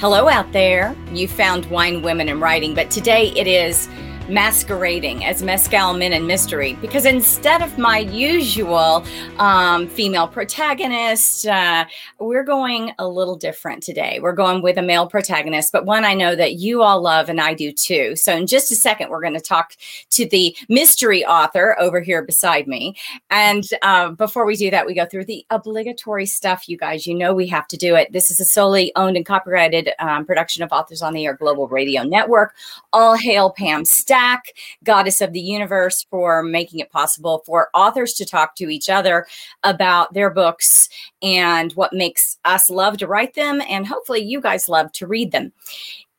Hello 0.00 0.30
out 0.30 0.50
there. 0.52 0.96
You 1.12 1.28
found 1.28 1.66
Wine, 1.66 2.00
Women, 2.00 2.30
and 2.30 2.40
Writing, 2.40 2.74
but 2.74 2.90
today 2.90 3.32
it 3.36 3.46
is 3.46 3.86
masquerading 4.30 5.24
as 5.24 5.42
Mescal 5.42 5.94
Men 5.94 6.12
and 6.12 6.26
Mystery 6.26 6.74
because 6.74 7.04
instead 7.04 7.62
of 7.62 7.76
my 7.78 7.98
usual 7.98 9.04
um, 9.38 9.88
female 9.88 10.28
protagonist, 10.28 11.46
uh, 11.46 11.84
we're 12.18 12.44
going 12.44 12.92
a 12.98 13.08
little 13.08 13.36
different 13.36 13.82
today. 13.82 14.20
We're 14.22 14.32
going 14.32 14.62
with 14.62 14.78
a 14.78 14.82
male 14.82 15.08
protagonist, 15.08 15.72
but 15.72 15.84
one 15.84 16.04
I 16.04 16.14
know 16.14 16.36
that 16.36 16.54
you 16.54 16.82
all 16.82 17.00
love 17.00 17.28
and 17.28 17.40
I 17.40 17.54
do 17.54 17.72
too. 17.72 18.14
So, 18.16 18.34
in 18.34 18.46
just 18.46 18.70
a 18.70 18.76
second, 18.76 19.10
we're 19.10 19.20
going 19.20 19.34
to 19.34 19.40
talk 19.40 19.76
to 20.10 20.28
the 20.28 20.56
mystery 20.68 21.24
author 21.24 21.76
over 21.80 22.00
here 22.00 22.22
beside 22.22 22.66
me. 22.66 22.96
And 23.30 23.64
uh, 23.82 24.10
before 24.10 24.46
we 24.46 24.56
do 24.56 24.70
that, 24.70 24.86
we 24.86 24.94
go 24.94 25.06
through 25.06 25.24
the 25.24 25.44
obligatory 25.50 26.26
stuff, 26.26 26.68
you 26.68 26.76
guys. 26.76 27.06
You 27.06 27.14
know, 27.14 27.34
we 27.34 27.46
have 27.48 27.66
to 27.68 27.76
do 27.76 27.96
it. 27.96 28.12
This 28.12 28.30
is 28.30 28.40
a 28.40 28.44
solely 28.44 28.92
owned 28.96 29.16
and 29.16 29.26
copyrighted 29.26 29.90
um, 29.98 30.24
production 30.24 30.62
of 30.62 30.72
Authors 30.72 31.02
on 31.02 31.14
the 31.14 31.26
Air 31.26 31.34
Global 31.34 31.68
Radio 31.68 32.02
Network. 32.02 32.54
All 32.92 33.16
hail 33.16 33.50
Pam 33.50 33.84
Goddess 34.84 35.20
of 35.20 35.32
the 35.32 35.40
universe, 35.40 36.06
for 36.10 36.42
making 36.42 36.80
it 36.80 36.90
possible 36.90 37.42
for 37.46 37.68
authors 37.74 38.12
to 38.14 38.24
talk 38.24 38.54
to 38.56 38.68
each 38.68 38.88
other 38.88 39.26
about 39.62 40.14
their 40.14 40.30
books 40.30 40.88
and 41.22 41.72
what 41.72 41.92
makes 41.92 42.38
us 42.44 42.70
love 42.70 42.98
to 42.98 43.06
write 43.06 43.34
them, 43.34 43.60
and 43.68 43.86
hopefully 43.86 44.20
you 44.20 44.40
guys 44.40 44.68
love 44.68 44.92
to 44.92 45.06
read 45.06 45.32
them. 45.32 45.52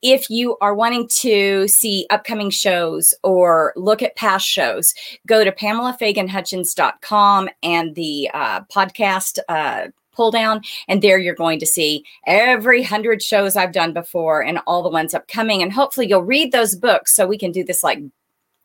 If 0.01 0.31
you 0.31 0.57
are 0.61 0.73
wanting 0.73 1.07
to 1.19 1.67
see 1.67 2.07
upcoming 2.09 2.49
shows 2.49 3.13
or 3.23 3.71
look 3.75 4.01
at 4.01 4.15
past 4.15 4.47
shows, 4.47 4.95
go 5.27 5.43
to 5.43 5.51
PamelaFaganHutchins.com 5.51 7.49
and 7.61 7.93
the 7.93 8.31
uh, 8.33 8.61
podcast 8.61 9.37
uh, 9.47 9.89
pull 10.13 10.31
down, 10.31 10.61
and 10.87 11.01
there 11.01 11.17
you're 11.17 11.35
going 11.35 11.59
to 11.59 11.65
see 11.65 12.03
every 12.27 12.83
hundred 12.83 13.21
shows 13.21 13.55
I've 13.55 13.71
done 13.71 13.93
before 13.93 14.41
and 14.41 14.59
all 14.67 14.83
the 14.83 14.89
ones 14.89 15.13
upcoming. 15.13 15.61
And 15.61 15.71
hopefully 15.73 16.07
you'll 16.07 16.23
read 16.23 16.51
those 16.51 16.75
books 16.75 17.13
so 17.13 17.27
we 17.27 17.37
can 17.37 17.51
do 17.51 17.63
this 17.63 17.83
like 17.83 17.99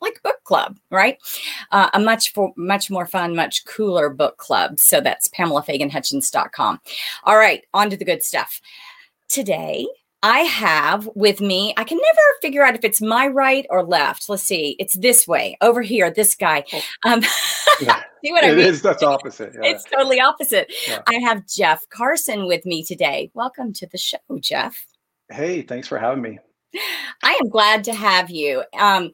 like 0.01 0.21
book 0.21 0.43
club, 0.43 0.77
right? 0.91 1.17
Uh, 1.71 1.89
a 1.93 1.99
much 1.99 2.33
for, 2.33 2.53
much 2.55 2.89
more 2.89 3.07
fun, 3.07 3.35
much 3.35 3.65
cooler 3.65 4.09
book 4.09 4.37
club. 4.37 4.79
So 4.79 5.01
that's 5.01 5.27
PamelaFaganHutchins.com. 5.29 6.79
All 7.23 7.37
right, 7.37 7.63
on 7.73 7.89
to 7.89 7.97
the 7.97 8.05
good 8.05 8.23
stuff. 8.23 8.61
Today, 9.27 9.87
I 10.23 10.39
have 10.39 11.09
with 11.15 11.41
me, 11.41 11.73
I 11.77 11.83
can 11.83 11.97
never 11.97 12.21
figure 12.41 12.63
out 12.63 12.75
if 12.75 12.83
it's 12.83 13.01
my 13.01 13.27
right 13.27 13.65
or 13.69 13.83
left. 13.83 14.29
Let's 14.29 14.43
see. 14.43 14.75
It's 14.79 14.97
this 14.97 15.27
way 15.27 15.57
over 15.61 15.81
here, 15.81 16.11
this 16.11 16.35
guy. 16.35 16.63
Oh. 16.73 16.81
Um, 17.03 17.23
yeah. 17.81 18.03
See 18.27 18.33
what 18.33 18.43
I 18.43 18.49
mean? 18.49 18.59
It 18.59 18.65
is, 18.65 18.81
that's 18.81 19.03
opposite. 19.03 19.53
Yeah. 19.53 19.69
It's 19.69 19.83
totally 19.85 20.19
opposite. 20.19 20.71
Yeah. 20.87 21.01
I 21.07 21.15
have 21.15 21.47
Jeff 21.47 21.87
Carson 21.89 22.45
with 22.45 22.65
me 22.65 22.83
today. 22.83 23.31
Welcome 23.33 23.73
to 23.73 23.87
the 23.87 23.97
show, 23.97 24.17
Jeff. 24.41 24.85
Hey, 25.31 25.61
thanks 25.61 25.87
for 25.87 25.97
having 25.97 26.21
me. 26.21 26.39
I 27.23 27.39
am 27.41 27.49
glad 27.49 27.83
to 27.85 27.93
have 27.93 28.29
you. 28.29 28.63
Um, 28.77 29.11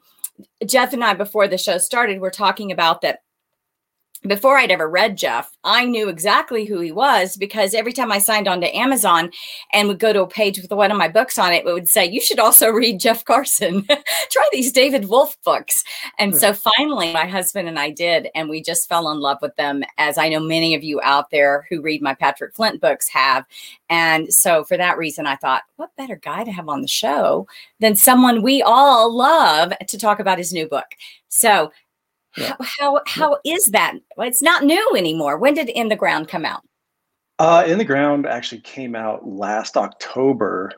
Jeff 0.66 0.94
and 0.94 1.04
I, 1.04 1.14
before 1.14 1.48
the 1.48 1.58
show 1.58 1.78
started, 1.78 2.22
we're 2.22 2.32
talking 2.32 2.72
about 2.72 3.02
that 3.02 3.20
before 4.28 4.58
I'd 4.58 4.72
ever 4.72 4.90
read 4.90 5.18
Jeff, 5.18 5.56
I 5.64 5.86
knew 5.86 6.08
exactly 6.08 6.66
who 6.66 6.80
he 6.80 6.92
was 6.92 7.36
because 7.36 7.74
every 7.74 7.92
time 7.92 8.12
I 8.12 8.20
signed 8.20 8.48
on 8.48 8.62
to 8.62 8.76
Amazon 8.76 9.32
and 9.74 9.88
would 9.88 10.00
go 10.00 10.14
to 10.14 10.22
a 10.22 10.28
page 10.28 10.62
with 10.62 10.72
one 10.72 10.92
of 10.92 10.98
my 10.98 11.10
books 11.10 11.38
on 11.38 11.52
it, 11.52 11.66
it 11.66 11.74
would 11.74 11.90
say, 11.90 12.06
You 12.06 12.22
should 12.22 12.40
also 12.40 12.70
read 12.70 13.00
Jeff 13.00 13.26
Carson. 13.26 13.86
Try 14.32 14.50
these 14.52 14.72
David 14.72 15.10
Wolf 15.10 15.38
books. 15.44 15.84
And 16.20 16.32
hmm. 16.32 16.38
so 16.38 16.54
finally, 16.54 17.12
my 17.12 17.26
husband 17.26 17.68
and 17.68 17.78
I 17.78 17.92
did, 17.92 18.30
and 18.34 18.50
we 18.50 18.62
just 18.62 18.88
fell 18.88 19.10
in 19.12 19.20
love 19.20 19.40
with 19.42 19.56
them, 19.58 19.84
as 19.98 20.18
I 20.18 20.30
know 20.30 20.40
many 20.40 20.74
of 20.74 20.84
you 20.84 21.02
out 21.04 21.30
there 21.30 21.66
who 21.70 21.82
read 21.82 22.02
my 22.02 22.14
Patrick 22.14 22.56
Flint 22.56 22.80
books 22.80 23.10
have. 23.10 23.46
And 23.90 24.34
so 24.34 24.64
for 24.64 24.78
that 24.78 24.98
reason, 24.98 25.28
I 25.28 25.36
thought, 25.36 25.64
What 25.76 25.96
better 25.98 26.16
guy 26.16 26.44
to 26.46 26.52
have 26.52 26.70
on 26.70 26.82
the 26.82 26.88
show 26.88 27.48
than 27.80 27.96
someone 27.96 28.42
we 28.42 28.62
all 28.62 29.14
love 29.14 29.74
to 29.88 29.98
talk 29.98 30.20
about 30.20 30.38
his 30.38 30.54
new 30.54 30.68
book? 30.68 30.88
So 31.28 31.72
yeah. 32.38 32.56
How, 32.60 32.66
how, 32.80 33.02
how 33.08 33.38
is 33.46 33.66
that? 33.68 33.96
It's 34.18 34.42
not 34.42 34.64
new 34.64 34.96
anymore. 34.96 35.38
When 35.38 35.54
did 35.54 35.70
In 35.70 35.90
the 35.90 35.96
Ground 35.96 36.28
come 36.28 36.46
out? 36.46 36.62
Uh, 37.40 37.64
In 37.66 37.78
the 37.78 37.86
Ground 37.86 38.26
actually 38.26 38.62
came 38.62 38.96
out 38.96 39.28
last 39.28 39.78
October. 39.78 40.72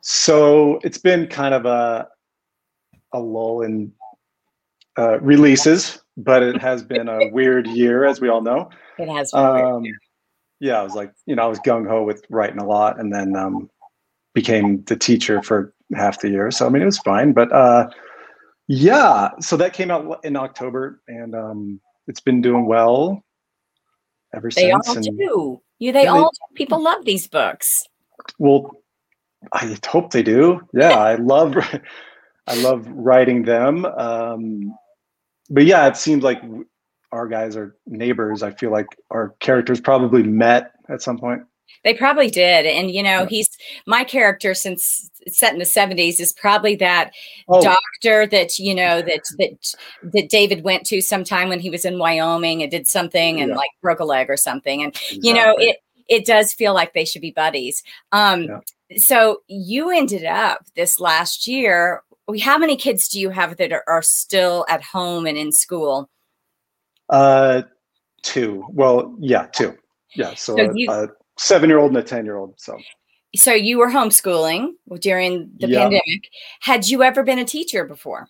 So 0.00 0.78
it's 0.82 0.98
been 0.98 1.26
kind 1.26 1.54
of 1.54 1.66
a 1.66 2.08
a 3.12 3.20
lull 3.20 3.62
in 3.62 3.92
uh, 4.98 5.20
releases, 5.20 6.02
but 6.16 6.42
it 6.42 6.60
has 6.60 6.82
been 6.82 7.08
a 7.08 7.28
weird 7.28 7.66
year, 7.66 8.04
as 8.04 8.20
we 8.20 8.28
all 8.28 8.40
know. 8.40 8.70
It 8.98 9.08
has. 9.08 9.32
Um, 9.34 9.84
yeah, 10.60 10.80
I 10.80 10.82
was 10.82 10.94
like, 10.94 11.12
you 11.26 11.34
know, 11.34 11.42
I 11.42 11.46
was 11.46 11.58
gung 11.60 11.86
ho 11.88 12.04
with 12.04 12.24
writing 12.30 12.58
a 12.58 12.66
lot, 12.66 12.98
and 12.98 13.12
then 13.12 13.36
um, 13.36 13.70
became 14.34 14.82
the 14.84 14.96
teacher 14.96 15.42
for 15.42 15.74
half 15.94 16.20
the 16.20 16.30
year. 16.30 16.50
So 16.50 16.66
I 16.66 16.70
mean, 16.70 16.82
it 16.82 16.86
was 16.86 16.98
fine, 16.98 17.32
but 17.32 17.52
uh, 17.52 17.90
yeah, 18.74 19.28
so 19.38 19.58
that 19.58 19.74
came 19.74 19.90
out 19.90 20.24
in 20.24 20.34
October, 20.34 21.02
and 21.06 21.34
um, 21.34 21.80
it's 22.06 22.20
been 22.20 22.40
doing 22.40 22.64
well 22.64 23.22
ever 24.34 24.50
since. 24.50 24.64
they 24.64 24.70
since. 24.70 24.88
All 24.88 24.96
and, 24.96 25.18
do. 25.18 25.60
You, 25.78 25.92
they 25.92 26.04
yeah, 26.04 26.12
all 26.12 26.30
they, 26.32 26.54
people 26.56 26.82
love 26.82 27.04
these 27.04 27.28
books. 27.28 27.68
Well, 28.38 28.70
I 29.52 29.76
hope 29.86 30.10
they 30.10 30.22
do. 30.22 30.66
Yeah, 30.72 30.96
I 30.96 31.16
love, 31.16 31.54
I 32.46 32.54
love 32.62 32.86
writing 32.88 33.42
them. 33.42 33.84
Um, 33.84 34.74
but 35.50 35.66
yeah, 35.66 35.86
it 35.86 35.98
seems 35.98 36.24
like 36.24 36.40
our 37.12 37.28
guys 37.28 37.58
are 37.58 37.76
neighbors. 37.86 38.42
I 38.42 38.52
feel 38.52 38.70
like 38.70 38.86
our 39.10 39.34
characters 39.40 39.82
probably 39.82 40.22
met 40.22 40.72
at 40.88 41.02
some 41.02 41.18
point. 41.18 41.42
They 41.84 41.94
probably 41.94 42.30
did. 42.30 42.66
And, 42.66 42.90
you 42.90 43.02
know, 43.02 43.26
he's 43.26 43.48
my 43.86 44.04
character 44.04 44.54
since 44.54 45.10
set 45.28 45.52
in 45.52 45.58
the 45.58 45.64
70s 45.64 46.20
is 46.20 46.32
probably 46.32 46.76
that 46.76 47.12
oh. 47.48 47.62
doctor 47.62 48.26
that, 48.26 48.58
you 48.58 48.74
know, 48.74 49.02
that, 49.02 49.22
that, 49.38 49.74
that 50.12 50.28
David 50.28 50.64
went 50.64 50.84
to 50.86 51.00
sometime 51.00 51.48
when 51.48 51.60
he 51.60 51.70
was 51.70 51.84
in 51.84 51.98
Wyoming 51.98 52.62
and 52.62 52.70
did 52.70 52.86
something 52.86 53.40
and 53.40 53.50
yeah. 53.50 53.56
like 53.56 53.70
broke 53.80 54.00
a 54.00 54.04
leg 54.04 54.30
or 54.30 54.36
something. 54.36 54.82
And, 54.82 54.94
exactly. 54.94 55.28
you 55.28 55.34
know, 55.34 55.54
it, 55.58 55.76
it 56.08 56.26
does 56.26 56.52
feel 56.52 56.74
like 56.74 56.92
they 56.92 57.04
should 57.04 57.22
be 57.22 57.30
buddies. 57.30 57.82
Um, 58.12 58.44
yeah. 58.44 58.60
So 58.98 59.42
you 59.46 59.90
ended 59.90 60.24
up 60.24 60.66
this 60.76 61.00
last 61.00 61.46
year. 61.46 62.02
We 62.28 62.38
how 62.38 62.58
many 62.58 62.76
kids 62.76 63.08
do 63.08 63.18
you 63.20 63.30
have 63.30 63.56
that 63.56 63.72
are, 63.72 63.84
are 63.86 64.02
still 64.02 64.64
at 64.68 64.82
home 64.82 65.26
and 65.26 65.36
in 65.36 65.52
school? 65.52 66.08
Uh, 67.08 67.62
two. 68.22 68.64
Well, 68.70 69.14
yeah, 69.18 69.46
two. 69.46 69.76
Yeah. 70.14 70.34
So, 70.34 70.56
so 70.56 70.72
you, 70.74 70.90
uh, 70.90 71.06
seven 71.42 71.68
year 71.68 71.78
old 71.78 71.90
and 71.90 71.98
a 71.98 72.02
10 72.02 72.24
year 72.24 72.36
old. 72.36 72.54
So, 72.56 72.78
so 73.34 73.52
you 73.52 73.78
were 73.78 73.88
homeschooling 73.88 74.72
during 75.00 75.50
the 75.58 75.68
yeah. 75.68 75.80
pandemic. 75.80 76.30
Had 76.60 76.88
you 76.88 77.02
ever 77.02 77.22
been 77.22 77.38
a 77.38 77.44
teacher 77.44 77.84
before? 77.84 78.28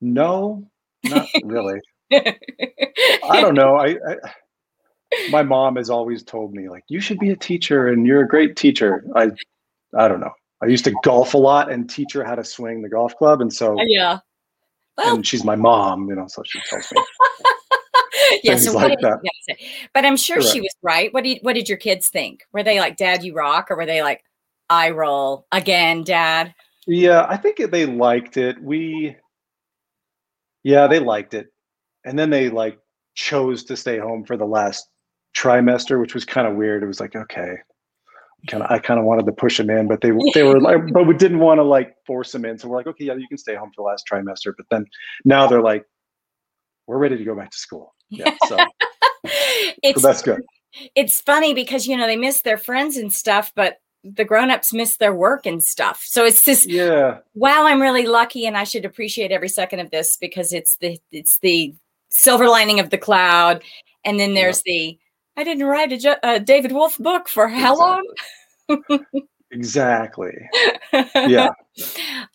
No, 0.00 0.68
not 1.04 1.28
really. 1.44 1.80
I 2.12 3.40
don't 3.40 3.54
know. 3.54 3.76
I, 3.76 3.96
I, 4.08 4.16
my 5.30 5.42
mom 5.42 5.76
has 5.76 5.90
always 5.90 6.22
told 6.22 6.54
me 6.54 6.68
like 6.68 6.84
you 6.88 7.00
should 7.00 7.18
be 7.18 7.30
a 7.30 7.36
teacher 7.36 7.88
and 7.88 8.06
you're 8.06 8.22
a 8.22 8.28
great 8.28 8.56
teacher. 8.56 9.04
I 9.14 9.30
I 9.96 10.08
don't 10.08 10.20
know. 10.20 10.32
I 10.62 10.66
used 10.66 10.84
to 10.84 10.94
golf 11.02 11.34
a 11.34 11.38
lot 11.38 11.70
and 11.70 11.88
teach 11.88 12.12
her 12.14 12.24
how 12.24 12.34
to 12.34 12.44
swing 12.44 12.82
the 12.82 12.88
golf 12.88 13.16
club, 13.16 13.40
and 13.40 13.52
so 13.52 13.76
yeah. 13.86 14.18
Well, 14.96 15.16
and 15.16 15.26
she's 15.26 15.44
my 15.44 15.54
mom, 15.54 16.08
you 16.08 16.16
know, 16.16 16.26
so 16.26 16.42
she 16.44 16.60
tells 16.68 16.90
me. 16.92 17.02
yeah, 18.44 18.56
so 18.56 18.72
like 18.72 18.98
that. 19.00 19.18
But 19.94 20.04
I'm 20.04 20.16
sure 20.16 20.36
Correct. 20.36 20.52
she 20.52 20.60
was 20.60 20.74
right. 20.82 21.12
What 21.12 21.24
did 21.24 21.38
what 21.42 21.54
did 21.54 21.68
your 21.68 21.78
kids 21.78 22.08
think? 22.08 22.44
Were 22.52 22.62
they 22.62 22.80
like, 22.80 22.96
"Dad, 22.96 23.22
you 23.22 23.34
rock," 23.34 23.70
or 23.70 23.76
were 23.76 23.86
they 23.86 24.02
like, 24.02 24.24
"I 24.68 24.90
roll 24.90 25.46
again, 25.52 26.04
Dad"? 26.04 26.54
Yeah, 26.86 27.26
I 27.28 27.36
think 27.36 27.58
they 27.70 27.84
liked 27.86 28.36
it. 28.36 28.62
We, 28.62 29.16
yeah, 30.62 30.86
they 30.86 30.98
liked 30.98 31.34
it, 31.34 31.52
and 32.04 32.18
then 32.18 32.30
they 32.30 32.48
like 32.48 32.78
chose 33.14 33.64
to 33.64 33.76
stay 33.76 33.98
home 33.98 34.24
for 34.24 34.36
the 34.36 34.46
last 34.46 34.88
trimester, 35.36 36.00
which 36.00 36.14
was 36.14 36.24
kind 36.24 36.46
of 36.46 36.56
weird. 36.56 36.82
It 36.82 36.86
was 36.86 37.00
like, 37.00 37.14
okay, 37.14 37.56
kind 38.46 38.62
of, 38.62 38.70
I 38.70 38.78
kind 38.78 39.00
of 39.00 39.06
wanted 39.06 39.26
to 39.26 39.32
push 39.32 39.56
them 39.56 39.70
in, 39.70 39.88
but 39.88 40.00
they 40.00 40.12
they 40.34 40.42
were 40.42 40.60
like, 40.60 40.78
but 40.92 41.06
we 41.06 41.14
didn't 41.14 41.40
want 41.40 41.58
to 41.58 41.64
like 41.64 41.94
force 42.06 42.32
them 42.32 42.44
in. 42.44 42.58
So 42.58 42.68
we're 42.68 42.76
like, 42.76 42.86
okay, 42.86 43.04
yeah, 43.04 43.14
you 43.14 43.28
can 43.28 43.38
stay 43.38 43.54
home 43.54 43.70
for 43.74 43.82
the 43.82 43.86
last 43.86 44.06
trimester. 44.10 44.52
But 44.56 44.66
then 44.70 44.86
now 45.24 45.46
they're 45.46 45.62
like, 45.62 45.84
we're 46.86 46.98
ready 46.98 47.18
to 47.18 47.24
go 47.24 47.34
back 47.34 47.50
to 47.50 47.58
school. 47.58 47.94
Yeah. 48.10 48.36
So, 48.48 48.56
it's, 49.82 50.00
so 50.00 50.08
that's 50.08 50.22
good. 50.22 50.42
It's 50.94 51.20
funny 51.20 51.52
because, 51.52 51.86
you 51.86 51.96
know, 51.96 52.06
they 52.06 52.16
miss 52.16 52.42
their 52.42 52.56
friends 52.56 52.96
and 52.96 53.12
stuff, 53.12 53.52
but 53.54 53.78
the 54.04 54.24
grown-ups 54.24 54.72
miss 54.72 54.96
their 54.96 55.14
work 55.14 55.44
and 55.44 55.62
stuff. 55.62 56.02
So 56.06 56.24
it's 56.24 56.44
this 56.44 56.66
yeah. 56.66 57.18
Wow, 57.34 57.66
I'm 57.66 57.82
really 57.82 58.06
lucky 58.06 58.46
and 58.46 58.56
I 58.56 58.64
should 58.64 58.84
appreciate 58.84 59.32
every 59.32 59.48
second 59.48 59.80
of 59.80 59.90
this 59.90 60.16
because 60.16 60.52
it's 60.52 60.76
the 60.76 60.98
it's 61.10 61.38
the 61.40 61.74
silver 62.10 62.48
lining 62.48 62.80
of 62.80 62.90
the 62.90 62.98
cloud. 62.98 63.62
And 64.04 64.18
then 64.18 64.34
there's 64.34 64.62
yeah. 64.64 64.72
the 64.72 64.98
I 65.36 65.44
didn't 65.44 65.66
write 65.66 65.92
a, 65.92 66.26
a 66.26 66.26
uh, 66.26 66.38
David 66.38 66.72
wolf 66.72 66.96
book 66.98 67.28
for 67.28 67.48
how 67.48 68.00
exactly. 68.68 68.96
long? 68.98 69.04
exactly. 69.50 70.48
Yeah. 70.92 71.50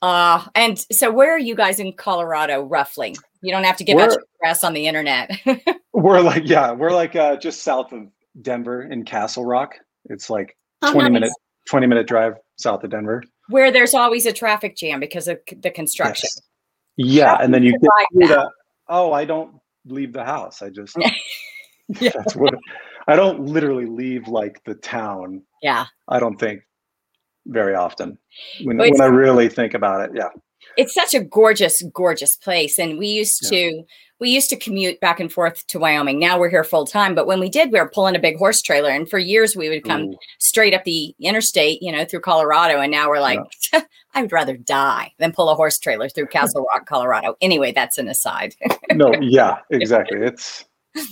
Uh, 0.02 0.46
and 0.56 0.86
so 0.92 1.12
where 1.12 1.34
are 1.34 1.40
you 1.40 1.54
guys 1.54 1.80
in 1.80 1.92
Colorado 1.94 2.64
roughly? 2.64 3.16
You 3.42 3.52
don't 3.52 3.64
have 3.66 3.78
to 3.78 3.84
give 3.84 3.96
we're, 3.96 4.04
out 4.04 4.12
your 4.12 4.24
address 4.42 4.64
on 4.64 4.74
the 4.74 4.88
internet. 4.88 5.32
we're 5.94 6.22
like, 6.22 6.44
yeah, 6.46 6.72
we're 6.72 6.92
like 6.92 7.16
uh, 7.16 7.36
just 7.38 7.62
south 7.62 7.92
of 7.92 8.08
Denver 8.42 8.84
in 8.84 9.04
Castle 9.04 9.46
Rock. 9.46 9.76
It's 10.06 10.30
like 10.30 10.58
oh, 10.82 10.92
20 10.94 11.10
nice. 11.10 11.14
minute 11.14 11.32
20 11.68 11.88
minute 11.88 12.08
drive 12.08 12.36
south 12.58 12.84
of 12.84 12.92
Denver. 12.92 13.24
Where 13.50 13.72
there's 13.72 13.94
always 13.94 14.26
a 14.26 14.34
traffic 14.34 14.76
jam 14.76 15.00
because 15.00 15.28
of 15.28 15.40
the 15.58 15.72
construction. 15.72 16.30
Yes. 16.98 17.14
Yeah, 17.16 17.38
How 17.38 17.44
and 17.44 17.54
then 17.54 17.64
you 17.64 17.72
get 17.72 17.82
the, 18.14 18.52
oh, 18.88 19.12
I 19.12 19.26
don't 19.26 19.56
leave 19.86 20.14
the 20.14 20.24
house. 20.24 20.62
I 20.62 20.70
just 20.70 20.96
Yeah. 22.00 22.12
that's 22.16 22.36
what 22.36 22.54
I 23.08 23.16
don't 23.16 23.46
literally 23.46 23.86
leave 23.86 24.28
like 24.28 24.64
the 24.64 24.76
town. 24.76 25.44
Yeah. 25.62 25.86
I 26.08 26.20
don't 26.20 26.40
think 26.40 26.62
very 27.48 27.76
often 27.76 28.18
when, 28.64 28.78
when 28.78 29.02
I 29.02 29.06
really 29.06 29.50
think 29.50 29.74
about 29.74 30.02
it. 30.02 30.12
Yeah. 30.16 30.30
It's 30.78 30.94
such 30.94 31.14
a 31.14 31.20
gorgeous, 31.24 31.84
gorgeous 31.94 32.36
place. 32.36 32.80
And 32.80 32.98
we 32.98 33.08
used 33.08 33.42
Yeah. 33.44 33.50
to 33.72 33.84
we 34.20 34.30
used 34.30 34.50
to 34.52 34.56
commute 34.56 35.02
back 35.02 35.20
and 35.20 35.30
forth 35.32 35.68
to 35.68 35.78
Wyoming. 35.80 36.18
Now 36.18 36.40
we're 36.40 36.50
here 36.50 36.64
full 36.64 36.86
time. 36.88 37.14
But 37.14 37.28
when 37.28 37.42
we 37.42 37.50
did, 37.50 37.74
we 37.74 37.80
were 37.80 37.90
pulling 37.90 38.16
a 38.16 38.20
big 38.20 38.38
horse 38.38 38.62
trailer. 38.62 38.90
And 38.90 39.10
for 39.10 39.20
years 39.20 39.54
we 39.54 39.68
would 39.68 39.84
come 39.84 40.04
Ooh. 40.04 40.16
straight 40.40 40.74
up 40.74 40.86
the 40.86 41.14
interstate, 41.20 41.82
you 41.82 41.92
know, 41.92 42.06
through 42.06 42.22
Colorado. 42.22 42.80
And 42.80 42.90
now 42.92 43.10
we're 43.10 43.20
like, 43.20 43.40
I 44.14 44.22
would 44.22 44.32
rather 44.32 44.56
die 44.56 45.12
than 45.20 45.34
pull 45.34 45.50
a 45.50 45.56
horse 45.56 45.78
trailer 45.78 46.08
through 46.08 46.28
Castle 46.32 46.66
Rock, 46.74 46.86
Colorado. 46.86 47.36
Anyway, 47.42 47.74
that's 47.74 47.98
an 47.98 48.08
aside. 48.08 48.56
no, 48.94 49.14
yeah, 49.20 49.58
exactly. 49.72 50.20
It's 50.22 50.64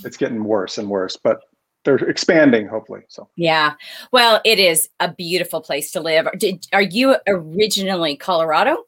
it's 0.04 0.16
getting 0.16 0.44
worse 0.44 0.78
and 0.78 0.88
worse, 0.88 1.18
but 1.22 1.40
they're 1.84 1.96
expanding 1.96 2.66
hopefully. 2.66 3.00
So 3.08 3.28
yeah. 3.36 3.74
Well, 4.12 4.40
it 4.44 4.58
is 4.58 4.88
a 5.00 5.12
beautiful 5.12 5.60
place 5.60 5.90
to 5.92 6.00
live. 6.00 6.28
Did, 6.38 6.66
are 6.72 6.82
you 6.82 7.16
originally 7.26 8.16
Colorado? 8.16 8.84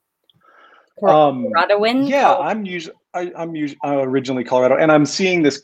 um 1.03 1.47
Coloradoan? 1.57 2.09
yeah, 2.09 2.35
I'm 2.37 2.65
usually 2.65 2.95
I, 3.15 3.33
I'm 3.37 3.55
usually 3.57 3.79
uh, 3.85 3.99
originally 3.99 4.45
Colorado 4.45 4.77
and 4.77 4.93
I'm 4.93 5.05
seeing 5.07 5.43
this 5.43 5.63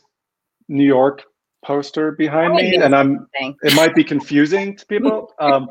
New 0.67 0.85
York 0.85 1.23
poster 1.65 2.11
behind 2.11 2.53
Oh, 2.53 2.55
me 2.55 2.75
and 2.75 2.95
I'm 2.95 3.27
it 3.63 3.75
might 3.75 3.95
be 3.95 4.03
confusing 4.03 4.75
to 4.75 4.85
people. 4.85 5.33
Um, 5.39 5.69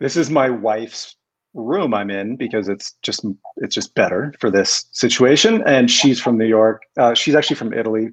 this 0.00 0.16
is 0.16 0.28
my 0.30 0.50
wife's 0.50 1.16
room 1.54 1.94
I'm 1.94 2.10
in 2.10 2.36
because 2.36 2.68
it's 2.68 2.94
just 3.02 3.24
it's 3.56 3.74
just 3.74 3.94
better 3.94 4.34
for 4.40 4.50
this 4.50 4.84
situation. 4.92 5.62
And 5.66 5.90
she's 5.90 6.20
from 6.20 6.36
New 6.36 6.46
York. 6.46 6.82
Uh, 6.98 7.14
she's 7.14 7.34
actually 7.34 7.56
from 7.56 7.72
Italy, 7.72 8.08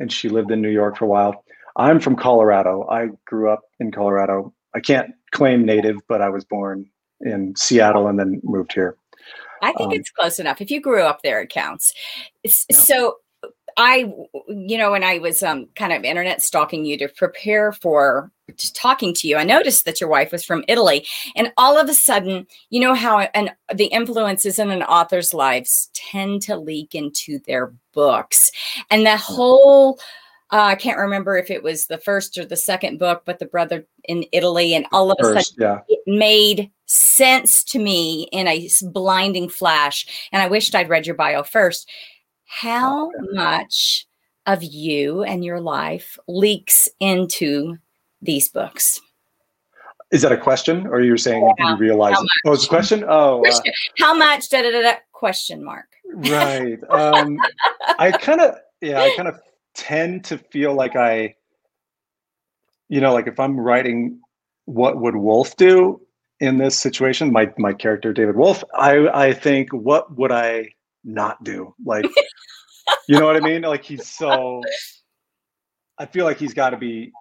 and 0.00 0.12
she 0.12 0.28
lived 0.28 0.50
in 0.50 0.60
New 0.60 0.70
York 0.70 0.96
for 0.96 1.04
a 1.04 1.08
while. 1.08 1.43
I'm 1.76 2.00
from 2.00 2.16
Colorado. 2.16 2.86
I 2.88 3.08
grew 3.26 3.50
up 3.50 3.62
in 3.80 3.90
Colorado. 3.90 4.54
I 4.74 4.80
can't 4.80 5.12
claim 5.32 5.64
native, 5.64 5.96
but 6.08 6.22
I 6.22 6.28
was 6.28 6.44
born 6.44 6.86
in 7.20 7.54
Seattle 7.56 8.06
and 8.08 8.18
then 8.18 8.40
moved 8.44 8.72
here. 8.72 8.96
I 9.62 9.72
think 9.72 9.92
Um, 9.92 9.92
it's 9.92 10.10
close 10.10 10.38
enough. 10.38 10.60
If 10.60 10.70
you 10.70 10.80
grew 10.80 11.02
up 11.02 11.22
there, 11.22 11.40
it 11.40 11.48
counts. 11.48 11.94
Yeah. 12.44 12.52
So, 12.70 13.16
I, 13.76 14.12
you 14.48 14.78
know, 14.78 14.92
when 14.92 15.02
I 15.02 15.18
was 15.18 15.42
um, 15.42 15.68
kind 15.74 15.92
of 15.92 16.04
internet 16.04 16.42
stalking 16.42 16.84
you 16.84 16.96
to 16.98 17.08
prepare 17.08 17.72
for 17.72 18.30
talking 18.74 19.14
to 19.14 19.26
you, 19.26 19.36
I 19.36 19.44
noticed 19.44 19.84
that 19.84 20.00
your 20.00 20.10
wife 20.10 20.30
was 20.30 20.44
from 20.44 20.64
Italy, 20.68 21.06
and 21.34 21.52
all 21.56 21.78
of 21.78 21.88
a 21.88 21.94
sudden, 21.94 22.46
you 22.70 22.78
know 22.78 22.94
how 22.94 23.20
and 23.20 23.50
the 23.74 23.86
influences 23.86 24.58
in 24.58 24.70
an 24.70 24.82
author's 24.82 25.34
lives 25.34 25.90
tend 25.94 26.42
to 26.42 26.56
leak 26.56 26.94
into 26.94 27.40
their 27.46 27.72
books, 27.92 28.52
and 28.90 29.04
the 29.04 29.16
whole. 29.16 29.98
Uh, 30.54 30.66
I 30.66 30.76
can't 30.76 30.98
remember 30.98 31.36
if 31.36 31.50
it 31.50 31.64
was 31.64 31.88
the 31.88 31.98
first 31.98 32.38
or 32.38 32.44
the 32.44 32.56
second 32.56 33.00
book, 33.00 33.22
but 33.24 33.40
the 33.40 33.44
brother 33.44 33.84
in 34.04 34.24
Italy, 34.30 34.72
and 34.72 34.86
all 34.92 35.10
of 35.10 35.18
a 35.20 35.24
sudden 35.24 35.56
yeah. 35.58 35.80
it 35.88 35.98
made 36.06 36.70
sense 36.86 37.64
to 37.64 37.80
me 37.80 38.28
in 38.30 38.46
a 38.46 38.68
blinding 38.92 39.48
flash. 39.48 40.06
And 40.30 40.40
I 40.40 40.46
wished 40.46 40.76
I'd 40.76 40.88
read 40.88 41.06
your 41.06 41.16
bio 41.16 41.42
first. 41.42 41.90
How 42.44 43.10
much 43.32 44.06
of 44.46 44.62
you 44.62 45.24
and 45.24 45.44
your 45.44 45.60
life 45.60 46.16
leaks 46.28 46.88
into 47.00 47.76
these 48.22 48.48
books? 48.48 49.00
Is 50.12 50.22
that 50.22 50.30
a 50.30 50.36
question, 50.36 50.86
or 50.86 51.00
you're 51.00 51.16
saying 51.16 51.52
Yeah. 51.58 51.72
you 51.72 51.78
realize? 51.78 52.16
It? 52.16 52.28
Oh, 52.46 52.52
it's 52.52 52.66
a 52.66 52.68
question. 52.68 53.04
Oh, 53.08 53.44
uh, 53.44 53.60
How 53.98 54.14
much? 54.14 54.50
Da, 54.50 54.62
da, 54.62 54.70
da, 54.70 54.82
da, 54.82 54.94
question 55.10 55.64
mark. 55.64 55.86
right 56.12 56.78
um 56.90 57.36
i 57.98 58.12
kind 58.12 58.40
of 58.40 58.54
yeah 58.80 59.00
i 59.00 59.10
kind 59.16 59.26
of 59.26 59.40
tend 59.74 60.24
to 60.24 60.38
feel 60.38 60.74
like 60.74 60.96
i 60.96 61.34
you 62.88 63.00
know 63.00 63.12
like 63.12 63.26
if 63.26 63.38
i'm 63.40 63.58
writing 63.58 64.20
what 64.66 65.00
would 65.00 65.16
wolf 65.16 65.56
do 65.56 66.00
in 66.40 66.58
this 66.58 66.78
situation 66.78 67.32
my 67.32 67.52
my 67.58 67.72
character 67.72 68.12
david 68.12 68.36
wolf 68.36 68.62
i 68.74 69.08
i 69.08 69.32
think 69.32 69.72
what 69.72 70.16
would 70.16 70.32
i 70.32 70.68
not 71.04 71.42
do? 71.44 71.74
Like 71.84 72.06
you 73.08 73.18
know 73.18 73.26
what 73.26 73.36
i 73.36 73.40
mean? 73.40 73.62
Like 73.62 73.84
he's 73.84 74.08
so 74.08 74.62
i 75.98 76.06
feel 76.06 76.24
like 76.24 76.38
he's 76.38 76.54
got 76.54 76.70
to 76.70 76.76
be 76.76 77.12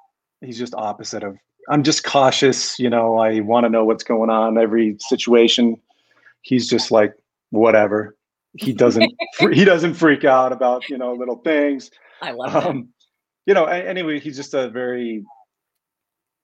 he's 0.42 0.58
just 0.58 0.74
opposite 0.74 1.24
of 1.24 1.38
i'm 1.70 1.84
just 1.84 2.04
cautious 2.04 2.80
you 2.80 2.90
know 2.90 3.18
i 3.18 3.40
want 3.42 3.66
to 3.66 3.70
know 3.70 3.86
what's 3.86 4.04
going 4.04 4.30
on 4.30 4.58
every 4.58 4.98
situation. 5.00 5.78
He's 6.42 6.68
just 6.68 6.92
like 6.92 7.14
whatever. 7.52 8.18
He 8.58 8.74
doesn't 8.74 9.14
he 9.54 9.64
doesn't 9.64 9.94
freak 9.94 10.26
out 10.26 10.52
about 10.52 10.90
you 10.90 10.98
know 10.98 11.14
little 11.14 11.38
things 11.38 11.92
I 12.24 12.32
love 12.32 12.56
um 12.56 12.90
you 13.46 13.54
know 13.54 13.66
anyway 13.66 14.20
he's 14.20 14.38
just 14.38 14.54
a 14.54 14.70
very 14.70 15.24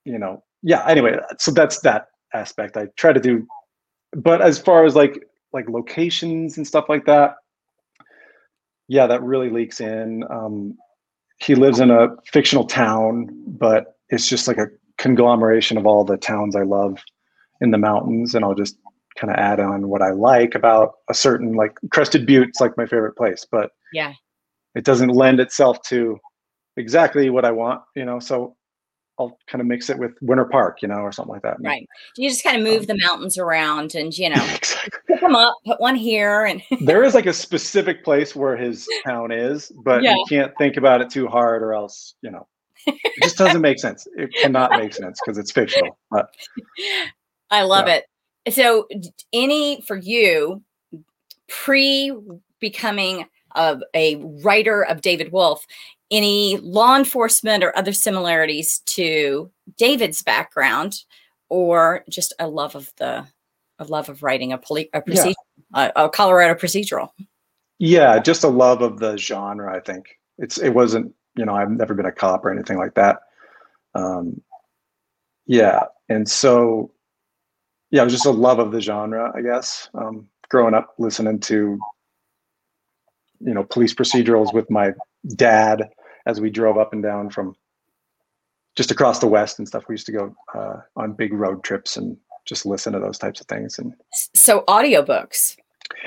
you 0.05 0.19
know 0.19 0.43
yeah 0.61 0.85
anyway 0.87 1.17
so 1.37 1.51
that's 1.51 1.79
that 1.81 2.07
aspect 2.33 2.77
i 2.77 2.85
try 2.97 3.13
to 3.13 3.19
do. 3.19 3.47
But 4.15 4.41
as 4.41 4.59
far 4.59 4.85
as 4.85 4.95
like 4.95 5.23
like 5.53 5.69
locations 5.69 6.57
and 6.57 6.67
stuff 6.67 6.85
like 6.89 7.05
that 7.05 7.35
yeah 8.87 9.07
that 9.07 9.23
really 9.23 9.49
leaks 9.49 9.79
in. 9.79 10.23
Um 10.29 10.77
he 11.41 11.55
lives 11.55 11.79
in 11.79 11.89
a 11.89 12.09
fictional 12.25 12.65
town 12.65 13.29
but 13.47 13.95
it's 14.09 14.27
just 14.27 14.47
like 14.47 14.57
a 14.57 14.67
conglomeration 14.97 15.77
of 15.77 15.85
all 15.85 16.03
the 16.03 16.17
towns 16.17 16.55
i 16.55 16.63
love 16.63 16.97
in 17.61 17.71
the 17.71 17.77
mountains 17.77 18.35
and 18.35 18.43
i'll 18.43 18.55
just 18.55 18.75
kind 19.15 19.31
of 19.31 19.37
add 19.37 19.59
on 19.59 19.87
what 19.87 20.01
i 20.01 20.11
like 20.11 20.53
about 20.55 20.95
a 21.09 21.13
certain 21.13 21.53
like 21.53 21.73
crested 21.91 22.25
butte's 22.27 22.59
like 22.59 22.75
my 22.77 22.85
favorite 22.85 23.15
place 23.15 23.45
but 23.49 23.71
Yeah. 23.93 24.13
It 24.75 24.83
doesn't 24.85 25.09
lend 25.09 25.39
itself 25.39 25.81
to 25.87 26.19
exactly 26.77 27.29
what 27.29 27.45
I 27.45 27.51
want, 27.51 27.81
you 27.95 28.05
know. 28.05 28.19
So 28.19 28.55
I'll 29.19 29.37
kind 29.47 29.59
of 29.61 29.67
mix 29.67 29.89
it 29.89 29.97
with 29.99 30.11
Winter 30.21 30.45
Park, 30.45 30.81
you 30.81 30.87
know, 30.87 30.99
or 30.99 31.11
something 31.11 31.33
like 31.33 31.41
that. 31.41 31.57
Right. 31.59 31.85
You 32.15 32.29
just 32.29 32.43
kind 32.43 32.55
of 32.55 32.63
move 32.63 32.87
the 32.87 32.97
mountains 33.05 33.37
around 33.37 33.93
and, 33.95 34.17
you 34.17 34.29
know, 34.29 34.35
exactly. 34.55 34.99
pick 35.07 35.19
them 35.19 35.35
up, 35.35 35.55
put 35.65 35.81
one 35.81 35.95
here. 35.95 36.45
And 36.45 36.61
There 36.81 37.03
is 37.03 37.13
like 37.15 37.25
a 37.25 37.33
specific 37.33 38.03
place 38.05 38.33
where 38.35 38.55
his 38.55 38.87
town 39.05 39.31
is, 39.31 39.71
but 39.83 40.03
Yeah. 40.03 40.13
you 40.15 40.25
can't 40.29 40.53
think 40.57 40.77
about 40.77 41.01
it 41.01 41.09
too 41.09 41.27
hard, 41.27 41.61
or 41.63 41.73
else, 41.73 42.15
you 42.21 42.31
know, 42.31 42.47
it 42.87 43.21
just 43.21 43.37
doesn't 43.37 43.61
make 43.61 43.77
sense. 43.79 44.07
It 44.15 44.33
cannot 44.41 44.71
make 44.77 44.93
sense 44.93 45.19
because 45.25 45.37
it's 45.37 45.51
fictional. 45.51 45.97
But 46.09 46.29
I 47.51 47.63
love 47.63 47.87
Yeah. 47.87 47.95
it. 48.45 48.53
So, 48.53 48.87
any 49.33 49.81
for 49.81 49.97
you 49.97 50.63
pre 51.49 52.15
becoming 52.59 53.25
of 53.55 53.81
a 53.93 54.15
writer 54.43 54.83
of 54.83 55.01
David 55.01 55.31
Wolf, 55.31 55.65
any 56.11 56.57
law 56.57 56.95
enforcement 56.97 57.63
or 57.63 57.75
other 57.77 57.93
similarities 57.93 58.79
to 58.87 59.51
David's 59.77 60.21
background, 60.21 61.03
or 61.49 62.03
just 62.09 62.33
a 62.39 62.47
love 62.47 62.75
of 62.75 62.91
the 62.97 63.25
a 63.79 63.85
love 63.85 64.09
of 64.09 64.21
writing 64.23 64.51
a 64.53 64.57
police 64.57 64.89
a 64.93 65.01
Yeah. 65.07 65.31
a, 65.73 65.91
a 65.95 66.09
Colorado 66.09 66.53
procedural. 66.59 67.09
yeah, 67.79 68.19
just 68.19 68.43
a 68.43 68.49
love 68.49 68.81
of 68.81 68.99
the 68.99 69.17
genre. 69.17 69.75
I 69.75 69.79
think 69.79 70.19
it's 70.37 70.57
it 70.57 70.71
wasn't 70.71 71.13
you 71.35 71.45
know 71.45 71.55
I've 71.55 71.71
never 71.71 71.93
been 71.93 72.05
a 72.05 72.11
cop 72.11 72.43
or 72.45 72.51
anything 72.51 72.77
like 72.77 72.95
that. 72.95 73.19
Um, 73.95 74.41
yeah, 75.45 75.83
and 76.09 76.27
so 76.29 76.91
yeah, 77.91 78.01
it 78.01 78.05
was 78.05 78.13
just 78.13 78.25
a 78.25 78.31
love 78.31 78.59
of 78.59 78.71
the 78.71 78.81
genre, 78.81 79.31
I 79.35 79.41
guess. 79.41 79.89
Um, 79.95 80.27
growing 80.49 80.73
up 80.75 80.93
listening 80.99 81.39
to 81.39 81.79
you 83.39 83.53
know 83.53 83.63
police 83.63 83.93
procedurals 83.93 84.53
with 84.53 84.69
my 84.69 84.91
dad 85.35 85.89
as 86.25 86.39
we 86.41 86.49
drove 86.49 86.77
up 86.77 86.93
and 86.93 87.01
down 87.03 87.29
from 87.29 87.55
just 88.75 88.91
across 88.91 89.19
the 89.19 89.27
west 89.27 89.59
and 89.59 89.67
stuff. 89.67 89.83
We 89.87 89.93
used 89.93 90.05
to 90.05 90.11
go 90.11 90.35
uh, 90.55 90.77
on 90.95 91.13
big 91.13 91.33
road 91.33 91.63
trips 91.63 91.97
and 91.97 92.15
just 92.45 92.65
listen 92.65 92.93
to 92.93 92.99
those 92.99 93.17
types 93.17 93.41
of 93.41 93.47
things. 93.47 93.77
And 93.79 93.93
So, 94.35 94.63
audiobooks. 94.67 95.55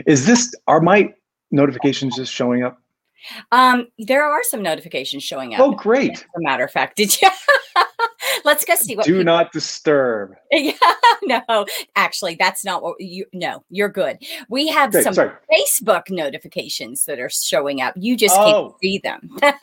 is 0.07 0.27
this 0.27 0.55
are 0.67 0.81
my 0.81 1.12
notifications 1.51 2.17
just 2.17 2.33
showing 2.33 2.62
up? 2.62 2.79
Um, 3.53 3.87
there 3.99 4.25
are 4.25 4.43
some 4.43 4.62
notifications 4.62 5.23
showing 5.23 5.55
up. 5.55 5.61
Oh, 5.61 5.73
great! 5.73 6.12
As 6.12 6.25
a 6.37 6.41
matter 6.41 6.65
of 6.65 6.71
fact, 6.71 6.97
did 6.97 7.21
you? 7.21 7.29
Let's 8.44 8.64
go 8.64 8.75
see 8.76 8.96
what. 8.96 9.04
Do 9.06 9.12
people- 9.12 9.25
not 9.25 9.52
disturb. 9.52 10.34
Yeah, 10.52 10.75
no, 11.49 11.64
actually, 11.96 12.34
that's 12.34 12.62
not 12.64 12.82
what 12.82 13.00
you. 13.00 13.25
No, 13.32 13.64
you're 13.70 13.88
good. 13.88 14.18
We 14.50 14.68
have 14.68 14.92
Great, 14.92 15.04
some 15.04 15.14
sorry. 15.14 15.30
Facebook 15.50 16.11
notifications 16.11 17.04
that 17.06 17.18
are 17.18 17.30
showing 17.30 17.80
up. 17.80 17.94
You 17.96 18.16
just 18.16 18.37
Oh. 18.38 18.70
can't 18.70 18.75
see 18.82 18.99
them. 18.99 19.38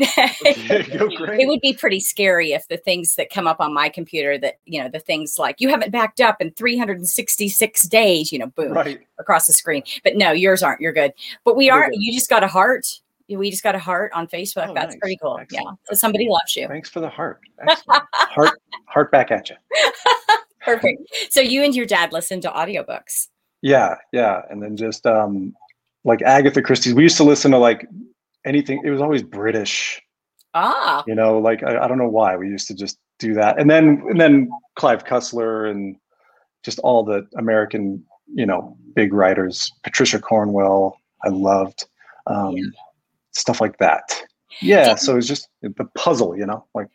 Okay. 0.00 0.32
It 1.42 1.48
would 1.48 1.60
be 1.60 1.72
pretty 1.74 2.00
scary 2.00 2.52
if 2.52 2.66
the 2.68 2.76
things 2.76 3.14
that 3.16 3.30
come 3.30 3.46
up 3.46 3.60
on 3.60 3.74
my 3.74 3.88
computer 3.88 4.38
that 4.38 4.54
you 4.64 4.80
know 4.82 4.88
the 4.88 4.98
things 5.00 5.38
like 5.38 5.60
you 5.60 5.68
haven't 5.68 5.90
backed 5.90 6.20
up 6.20 6.40
in 6.40 6.50
366 6.52 7.88
days, 7.88 8.32
you 8.32 8.38
know, 8.38 8.46
boom 8.46 8.72
Right. 8.72 9.00
across 9.18 9.46
the 9.46 9.52
screen. 9.52 9.82
But 10.04 10.16
no, 10.16 10.32
yours 10.32 10.62
aren't. 10.62 10.80
You're 10.80 10.92
good. 10.92 11.12
But 11.44 11.56
we 11.56 11.70
We're 11.70 11.90
You 11.92 12.12
just 12.12 12.30
got 12.30 12.42
a 12.44 12.48
heart. 12.48 12.86
We 13.28 13.50
just 13.50 13.62
got 13.62 13.74
a 13.74 13.78
heart 13.78 14.12
on 14.14 14.28
Facebook. 14.28 14.68
Oh, 14.68 14.74
That's 14.74 14.94
nice. 14.94 15.00
pretty 15.00 15.18
cool. 15.20 15.40
Yeah. 15.50 15.62
So 15.84 15.94
somebody 15.96 16.28
loves 16.28 16.54
you. 16.54 16.68
Thanks 16.68 16.88
for 16.88 17.00
the 17.00 17.08
heart. 17.08 17.40
Heart, 18.12 18.60
heart 18.86 19.10
back 19.10 19.30
at 19.30 19.48
you. 19.48 19.56
Perfect. 20.60 21.00
So 21.30 21.40
you 21.40 21.62
and 21.64 21.74
your 21.74 21.86
dad 21.86 22.12
listen 22.12 22.40
to 22.42 22.48
audiobooks. 22.50 23.28
Yeah, 23.62 23.94
yeah. 24.12 24.42
And 24.50 24.62
then 24.62 24.76
just 24.76 25.06
um 25.06 25.54
like 26.04 26.20
Agatha 26.22 26.60
Christie's. 26.60 26.94
We 26.94 27.02
used 27.02 27.16
to 27.16 27.24
listen 27.24 27.50
to 27.52 27.58
like 27.58 27.86
anything, 28.44 28.82
it 28.84 28.90
was 28.90 29.00
always 29.00 29.22
British. 29.22 30.00
Ah. 30.54 31.02
You 31.06 31.14
know, 31.14 31.38
like 31.38 31.62
I, 31.62 31.78
I 31.84 31.88
don't 31.88 31.98
know 31.98 32.08
why. 32.08 32.36
We 32.36 32.48
used 32.48 32.68
to 32.68 32.74
just 32.74 32.98
do 33.18 33.34
that. 33.34 33.58
And 33.58 33.70
then 33.70 34.02
and 34.08 34.20
then 34.20 34.50
Clive 34.76 35.04
Cussler 35.04 35.70
and 35.70 35.96
just 36.62 36.78
all 36.80 37.04
the 37.04 37.26
American, 37.38 38.04
you 38.34 38.44
know, 38.46 38.76
big 38.94 39.12
writers, 39.12 39.70
Patricia 39.82 40.18
Cornwell, 40.18 40.98
I 41.24 41.28
loved. 41.28 41.86
Um 42.26 42.56
yeah. 42.56 42.64
Stuff 43.36 43.60
like 43.60 43.78
that. 43.78 44.22
Yeah, 44.62 44.94
so 44.94 45.16
it's 45.16 45.26
just 45.26 45.48
the 45.60 45.84
puzzle, 45.94 46.36
you 46.36 46.46
know, 46.46 46.64
like 46.74 46.88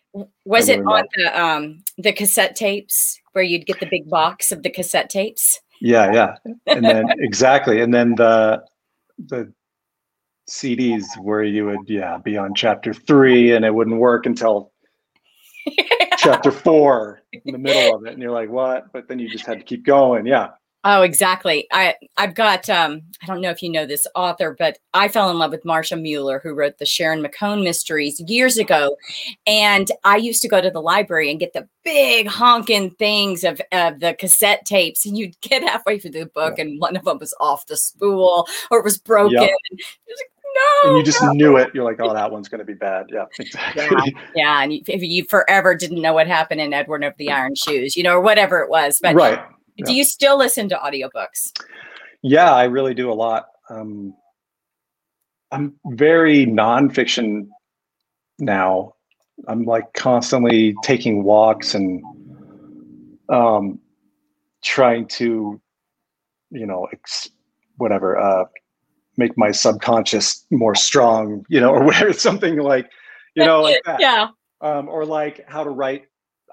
was 0.45 0.67
it 0.67 0.79
on 0.79 1.05
the 1.15 1.41
um 1.41 1.83
the 1.97 2.11
cassette 2.11 2.55
tapes 2.55 3.19
where 3.33 3.43
you'd 3.43 3.65
get 3.65 3.79
the 3.79 3.87
big 3.89 4.09
box 4.09 4.51
of 4.51 4.63
the 4.63 4.69
cassette 4.69 5.09
tapes? 5.09 5.59
Yeah, 5.79 6.11
yeah. 6.11 6.35
And 6.67 6.83
then 6.83 7.05
exactly. 7.19 7.81
And 7.81 7.93
then 7.93 8.15
the 8.15 8.63
the 9.27 9.53
CDs 10.49 11.03
where 11.21 11.43
you 11.43 11.65
would 11.65 11.87
yeah, 11.87 12.17
be 12.17 12.37
on 12.37 12.55
chapter 12.55 12.93
3 12.93 13.55
and 13.55 13.63
it 13.63 13.73
wouldn't 13.73 13.97
work 13.97 14.25
until 14.25 14.71
chapter 16.17 16.51
4 16.51 17.21
in 17.45 17.53
the 17.53 17.59
middle 17.59 17.95
of 17.95 18.05
it 18.05 18.13
and 18.13 18.21
you're 18.21 18.31
like, 18.31 18.49
"What?" 18.49 18.91
But 18.91 19.07
then 19.07 19.19
you 19.19 19.29
just 19.29 19.45
had 19.45 19.59
to 19.59 19.63
keep 19.63 19.85
going. 19.85 20.25
Yeah. 20.25 20.49
Oh, 20.83 21.03
exactly. 21.03 21.67
I 21.71 21.95
I've 22.17 22.33
got 22.33 22.67
um 22.67 23.03
I 23.21 23.27
don't 23.27 23.41
know 23.41 23.51
if 23.51 23.61
you 23.61 23.69
know 23.69 23.85
this 23.85 24.07
author, 24.15 24.55
but 24.57 24.79
I 24.95 25.09
fell 25.09 25.29
in 25.29 25.37
love 25.37 25.51
with 25.51 25.63
Marcia 25.63 25.95
Muller, 25.95 26.39
who 26.43 26.55
wrote 26.55 26.79
the 26.79 26.87
Sharon 26.87 27.23
McCone 27.23 27.63
mysteries 27.63 28.19
years 28.21 28.57
ago. 28.57 28.97
And 29.45 29.91
I 30.03 30.17
used 30.17 30.41
to 30.41 30.47
go 30.47 30.59
to 30.59 30.71
the 30.71 30.81
library 30.81 31.29
and 31.29 31.39
get 31.39 31.53
the 31.53 31.67
big 31.83 32.27
honking 32.27 32.91
things 32.91 33.43
of, 33.43 33.61
of 33.71 33.99
the 33.99 34.15
cassette 34.15 34.65
tapes, 34.65 35.05
and 35.05 35.17
you'd 35.17 35.39
get 35.41 35.61
halfway 35.61 35.99
through 35.99 36.11
the 36.11 36.25
book, 36.25 36.55
yeah. 36.57 36.63
and 36.63 36.81
one 36.81 36.95
of 36.95 37.05
them 37.05 37.19
was 37.19 37.35
off 37.39 37.67
the 37.67 37.77
spool 37.77 38.47
or 38.71 38.79
it 38.79 38.83
was 38.83 38.97
broken. 38.97 39.33
Yep. 39.33 39.51
no, 40.55 40.89
and 40.89 40.97
you 40.97 41.03
just 41.03 41.21
no. 41.21 41.31
knew 41.33 41.57
it. 41.57 41.69
You're 41.75 41.85
like, 41.85 42.01
oh, 42.01 42.11
that 42.11 42.31
one's 42.31 42.49
going 42.49 42.59
to 42.59 42.65
be 42.65 42.73
bad. 42.73 43.05
Yeah, 43.09 43.25
exactly. 43.39 43.85
Yeah, 43.85 44.21
yeah. 44.35 44.63
and 44.63 44.73
you, 44.73 44.81
if 44.87 45.03
you 45.03 45.25
forever 45.25 45.75
didn't 45.75 46.01
know 46.01 46.13
what 46.13 46.25
happened 46.25 46.59
in 46.59 46.73
Edward 46.73 47.03
of 47.03 47.13
the 47.17 47.29
Iron 47.31 47.53
Shoes, 47.53 47.95
you 47.95 48.01
know, 48.01 48.15
or 48.15 48.21
whatever 48.21 48.61
it 48.61 48.69
was, 48.71 48.99
but 48.99 49.13
right 49.13 49.43
do 49.85 49.93
you 49.93 50.03
still 50.03 50.37
listen 50.37 50.69
to 50.69 50.75
audiobooks? 50.75 51.51
Yeah, 52.21 52.53
I 52.53 52.65
really 52.65 52.93
do 52.93 53.11
a 53.11 53.13
lot. 53.13 53.47
Um, 53.69 54.13
I'm 55.51 55.75
very 55.85 56.45
nonfiction 56.45 57.47
now. 58.39 58.93
I'm 59.47 59.65
like 59.65 59.93
constantly 59.93 60.75
taking 60.83 61.23
walks 61.23 61.73
and 61.73 62.01
um, 63.29 63.79
trying 64.63 65.07
to, 65.07 65.59
you 66.51 66.65
know, 66.65 66.87
ex- 66.93 67.29
whatever, 67.77 68.19
uh, 68.19 68.45
make 69.17 69.37
my 69.37 69.51
subconscious 69.51 70.45
more 70.51 70.75
strong, 70.75 71.43
you 71.49 71.59
know, 71.59 71.71
or 71.73 71.83
whatever, 71.83 72.13
something 72.13 72.57
like, 72.57 72.89
you 73.35 73.45
know, 73.45 73.61
like 73.61 73.81
that. 73.85 73.99
yeah. 73.99 74.27
Um, 74.61 74.87
or 74.89 75.05
like 75.05 75.43
how 75.47 75.63
to 75.63 75.71
write 75.71 76.05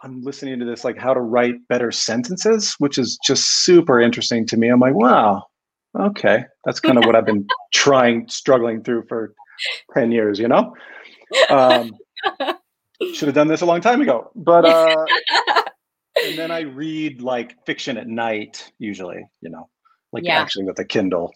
I'm 0.02 0.22
listening 0.22 0.58
to 0.58 0.64
this 0.64 0.84
like 0.84 0.98
how 0.98 1.14
to 1.14 1.20
write 1.20 1.56
better 1.68 1.90
sentences, 1.90 2.74
which 2.78 2.98
is 2.98 3.18
just 3.24 3.64
super 3.64 4.00
interesting 4.00 4.46
to 4.46 4.56
me. 4.56 4.68
I'm 4.68 4.80
like, 4.80 4.94
wow, 4.94 5.44
okay, 5.98 6.44
that's 6.64 6.80
kind 6.80 6.98
of 6.98 7.04
what 7.04 7.16
I've 7.16 7.26
been 7.26 7.46
trying, 7.72 8.28
struggling 8.28 8.82
through 8.82 9.04
for 9.08 9.34
ten 9.94 10.12
years. 10.12 10.38
You 10.38 10.48
know, 10.48 10.74
um, 11.50 11.92
should 13.12 13.28
have 13.28 13.34
done 13.34 13.48
this 13.48 13.60
a 13.60 13.66
long 13.66 13.80
time 13.80 14.00
ago. 14.00 14.30
But 14.34 14.64
uh, 14.64 15.04
and 16.24 16.38
then 16.38 16.50
I 16.50 16.60
read 16.60 17.22
like 17.22 17.56
fiction 17.66 17.96
at 17.96 18.06
night, 18.06 18.70
usually. 18.78 19.28
You 19.40 19.50
know, 19.50 19.68
like 20.12 20.24
yeah. 20.24 20.40
actually 20.40 20.64
with 20.64 20.78
a 20.78 20.84
Kindle. 20.84 21.32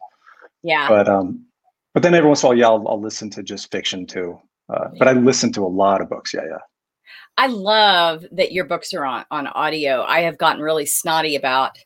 Yeah. 0.62 0.88
But 0.88 1.08
um, 1.08 1.46
but 1.94 2.02
then 2.02 2.14
every 2.14 2.28
once 2.28 2.42
in 2.42 2.46
a 2.46 2.48
while, 2.50 2.58
yeah, 2.58 2.68
I'll, 2.68 2.88
I'll 2.88 3.00
listen 3.00 3.30
to 3.30 3.42
just 3.42 3.70
fiction 3.70 4.06
too. 4.06 4.40
Uh, 4.72 4.88
but 4.98 5.08
I 5.08 5.12
listen 5.12 5.52
to 5.52 5.64
a 5.64 5.68
lot 5.68 6.00
of 6.00 6.08
books. 6.08 6.32
Yeah, 6.32 6.44
yeah. 6.48 6.58
I 7.36 7.46
love 7.46 8.24
that 8.32 8.52
your 8.52 8.64
books 8.64 8.92
are 8.94 9.04
on 9.04 9.24
on 9.30 9.46
audio. 9.46 10.02
I 10.02 10.20
have 10.20 10.38
gotten 10.38 10.62
really 10.62 10.86
snotty 10.86 11.36
about 11.36 11.78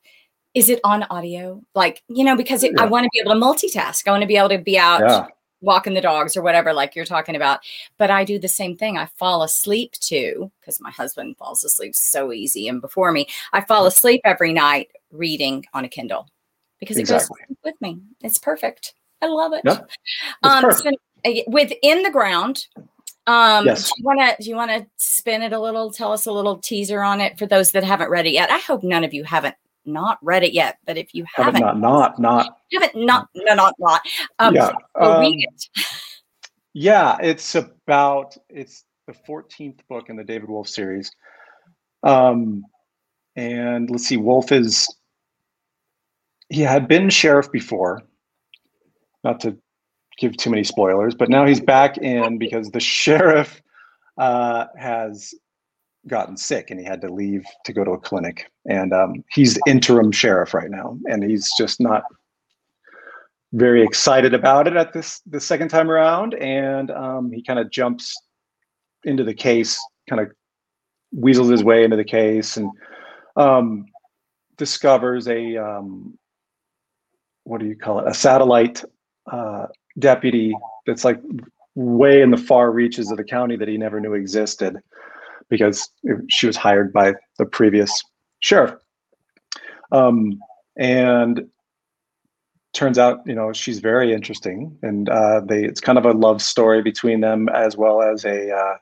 is 0.56 0.70
it 0.70 0.80
on 0.84 1.02
audio? 1.10 1.62
Like, 1.74 2.02
you 2.08 2.24
know, 2.24 2.34
because 2.34 2.64
it, 2.64 2.72
yeah. 2.74 2.84
I 2.84 2.86
want 2.86 3.04
to 3.04 3.10
be 3.12 3.20
able 3.20 3.32
to 3.32 3.38
multitask. 3.38 4.08
I 4.08 4.10
want 4.10 4.22
to 4.22 4.26
be 4.26 4.38
able 4.38 4.48
to 4.48 4.58
be 4.58 4.78
out 4.78 5.02
yeah. 5.02 5.26
walking 5.60 5.92
the 5.92 6.00
dogs 6.00 6.34
or 6.34 6.40
whatever, 6.40 6.72
like 6.72 6.96
you're 6.96 7.04
talking 7.04 7.36
about. 7.36 7.60
But 7.98 8.10
I 8.10 8.24
do 8.24 8.38
the 8.38 8.48
same 8.48 8.74
thing. 8.74 8.96
I 8.96 9.04
fall 9.04 9.42
asleep 9.42 9.92
too, 9.92 10.50
because 10.58 10.80
my 10.80 10.90
husband 10.90 11.36
falls 11.36 11.62
asleep 11.62 11.94
so 11.94 12.32
easy 12.32 12.68
and 12.68 12.80
before 12.80 13.12
me. 13.12 13.28
I 13.52 13.60
fall 13.60 13.84
asleep 13.84 14.22
every 14.24 14.54
night 14.54 14.88
reading 15.12 15.66
on 15.74 15.84
a 15.84 15.90
Kindle 15.90 16.26
because 16.80 16.96
exactly. 16.96 17.36
it 17.42 17.48
goes 17.48 17.56
with 17.62 17.80
me. 17.82 18.00
It's 18.22 18.38
perfect. 18.38 18.94
I 19.20 19.26
love 19.26 19.52
it. 19.52 19.60
Yeah, 19.62 19.80
um, 20.42 20.72
so, 20.72 20.90
uh, 21.26 21.30
within 21.48 22.02
the 22.02 22.10
ground, 22.10 22.66
um, 23.26 23.66
yes. 23.66 23.84
do 23.84 23.92
you 23.98 24.04
want 24.04 24.20
to 24.20 24.42
do 24.42 24.48
you 24.48 24.56
want 24.56 24.70
to 24.70 24.86
spin 24.96 25.42
it 25.42 25.52
a 25.52 25.58
little? 25.58 25.90
Tell 25.90 26.12
us 26.12 26.26
a 26.26 26.32
little 26.32 26.58
teaser 26.58 27.02
on 27.02 27.20
it 27.20 27.38
for 27.38 27.46
those 27.46 27.72
that 27.72 27.84
haven't 27.84 28.10
read 28.10 28.26
it 28.26 28.32
yet. 28.32 28.50
I 28.50 28.58
hope 28.58 28.82
none 28.82 29.04
of 29.04 29.12
you 29.12 29.24
haven't 29.24 29.56
not 29.84 30.18
read 30.22 30.44
it 30.44 30.52
yet, 30.52 30.78
but 30.86 30.96
if 30.96 31.14
you 31.14 31.24
haven't, 31.34 31.62
haven't 31.62 31.80
not 31.80 32.18
not 32.18 32.46
not 32.46 32.58
haven't 32.72 33.04
not 33.04 33.28
no, 33.34 33.54
not 33.54 33.74
not 33.78 34.00
um, 34.38 34.54
yeah, 34.54 34.72
um, 34.94 35.20
read 35.20 35.44
it. 35.48 35.68
yeah, 36.72 37.16
it's 37.20 37.54
about 37.54 38.36
it's 38.48 38.84
the 39.06 39.14
14th 39.28 39.80
book 39.88 40.08
in 40.08 40.16
the 40.16 40.24
David 40.24 40.48
Wolf 40.48 40.68
series. 40.68 41.10
Um, 42.02 42.64
and 43.36 43.90
let's 43.90 44.06
see, 44.06 44.16
Wolf 44.16 44.52
is 44.52 44.86
he 46.48 46.60
had 46.60 46.88
been 46.88 47.10
sheriff 47.10 47.50
before. 47.50 48.02
Not 49.24 49.40
to 49.40 49.56
give 50.18 50.36
too 50.36 50.50
many 50.50 50.64
spoilers, 50.64 51.14
but 51.14 51.28
now 51.28 51.46
he's 51.46 51.60
back 51.60 51.98
in 51.98 52.38
because 52.44 52.70
the 52.70 52.80
sheriff 52.80 53.60
uh, 54.18 54.66
has 54.76 55.34
gotten 56.06 56.36
sick 56.36 56.70
and 56.70 56.78
he 56.78 56.86
had 56.86 57.00
to 57.00 57.12
leave 57.12 57.44
to 57.64 57.72
go 57.72 57.84
to 57.84 57.92
a 57.92 57.98
clinic. 57.98 58.50
And 58.68 58.92
um, 58.92 59.24
he's 59.32 59.58
interim 59.66 60.12
sheriff 60.12 60.54
right 60.54 60.70
now, 60.70 60.98
and 61.06 61.22
he's 61.22 61.50
just 61.58 61.80
not 61.80 62.04
very 63.52 63.82
excited 63.82 64.34
about 64.34 64.66
it 64.66 64.76
at 64.76 64.92
this 64.92 65.20
the 65.26 65.40
second 65.40 65.68
time 65.68 65.90
around. 65.90 66.34
And 66.34 66.90
um, 66.90 67.32
he 67.32 67.42
kind 67.42 67.58
of 67.58 67.70
jumps 67.70 68.14
into 69.04 69.24
the 69.24 69.34
case, 69.34 69.78
kind 70.08 70.20
of 70.20 70.32
weasels 71.12 71.48
his 71.48 71.64
way 71.64 71.84
into 71.84 71.96
the 71.96 72.04
case, 72.04 72.56
and 72.56 72.70
um, 73.36 73.86
discovers 74.56 75.28
a 75.28 75.56
um, 75.56 76.18
what 77.44 77.60
do 77.60 77.66
you 77.66 77.76
call 77.76 78.00
it? 78.00 78.08
A 78.08 78.14
satellite 78.14 78.84
uh, 79.30 79.66
deputy 79.98 80.54
that's 80.86 81.04
like 81.04 81.20
way 81.74 82.22
in 82.22 82.30
the 82.30 82.36
far 82.36 82.70
reaches 82.70 83.10
of 83.10 83.16
the 83.16 83.24
county 83.24 83.56
that 83.56 83.68
he 83.68 83.76
never 83.76 84.00
knew 84.00 84.14
existed 84.14 84.76
because 85.48 85.88
she 86.28 86.46
was 86.46 86.56
hired 86.56 86.92
by 86.92 87.14
the 87.38 87.46
previous 87.46 88.02
sheriff. 88.40 88.74
Um, 89.92 90.38
and 90.76 91.46
turns 92.72 92.98
out, 92.98 93.20
you 93.26 93.34
know, 93.34 93.52
she's 93.52 93.78
very 93.78 94.12
interesting, 94.12 94.76
and 94.82 95.08
uh, 95.08 95.40
they 95.40 95.64
it's 95.64 95.80
kind 95.80 95.98
of 95.98 96.04
a 96.04 96.12
love 96.12 96.42
story 96.42 96.82
between 96.82 97.20
them 97.20 97.48
as 97.48 97.76
well 97.76 98.02
as 98.02 98.24
a 98.24 98.54
uh, 98.54 98.76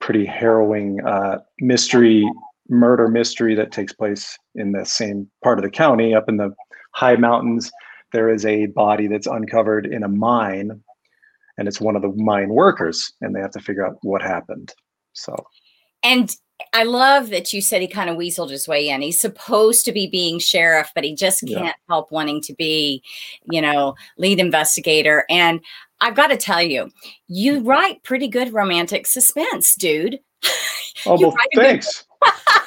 pretty 0.00 0.24
harrowing 0.24 1.04
uh, 1.06 1.38
mystery 1.60 2.24
murder 2.68 3.08
mystery 3.08 3.54
that 3.54 3.72
takes 3.72 3.92
place 3.92 4.38
in 4.54 4.72
the 4.72 4.84
same 4.84 5.28
part 5.42 5.58
of 5.58 5.62
the 5.62 5.70
county 5.70 6.14
up 6.14 6.28
in 6.28 6.36
the 6.36 6.54
high 6.92 7.16
mountains 7.16 7.70
there 8.12 8.28
is 8.28 8.44
a 8.44 8.66
body 8.66 9.06
that's 9.06 9.26
uncovered 9.26 9.86
in 9.86 10.02
a 10.02 10.08
mine 10.08 10.82
and 11.58 11.68
it's 11.68 11.80
one 11.80 11.96
of 11.96 12.02
the 12.02 12.12
mine 12.16 12.48
workers 12.48 13.12
and 13.20 13.34
they 13.34 13.40
have 13.40 13.50
to 13.52 13.60
figure 13.60 13.86
out 13.86 13.96
what 14.02 14.22
happened. 14.22 14.72
So. 15.12 15.34
And 16.02 16.34
i 16.74 16.84
love 16.84 17.30
that 17.30 17.52
you 17.52 17.60
said 17.60 17.82
he 17.82 17.88
kind 17.88 18.08
of 18.08 18.16
weaseled 18.16 18.50
his 18.50 18.68
way 18.68 18.88
in. 18.88 19.02
He's 19.02 19.18
supposed 19.18 19.84
to 19.84 19.92
be 19.92 20.06
being 20.06 20.38
sheriff 20.38 20.92
but 20.94 21.02
he 21.02 21.14
just 21.14 21.40
can't 21.40 21.64
yeah. 21.64 21.72
help 21.88 22.12
wanting 22.12 22.40
to 22.42 22.54
be 22.54 23.02
you 23.50 23.60
know 23.60 23.94
lead 24.16 24.38
investigator. 24.38 25.24
And 25.28 25.60
i've 26.00 26.14
got 26.14 26.28
to 26.28 26.36
tell 26.36 26.62
you 26.62 26.90
you 27.26 27.60
write 27.64 28.02
pretty 28.04 28.28
good 28.28 28.52
romantic 28.52 29.06
suspense 29.06 29.74
dude. 29.74 30.20
Oh 31.04 31.18
well 31.18 31.34
thanks 31.56 32.04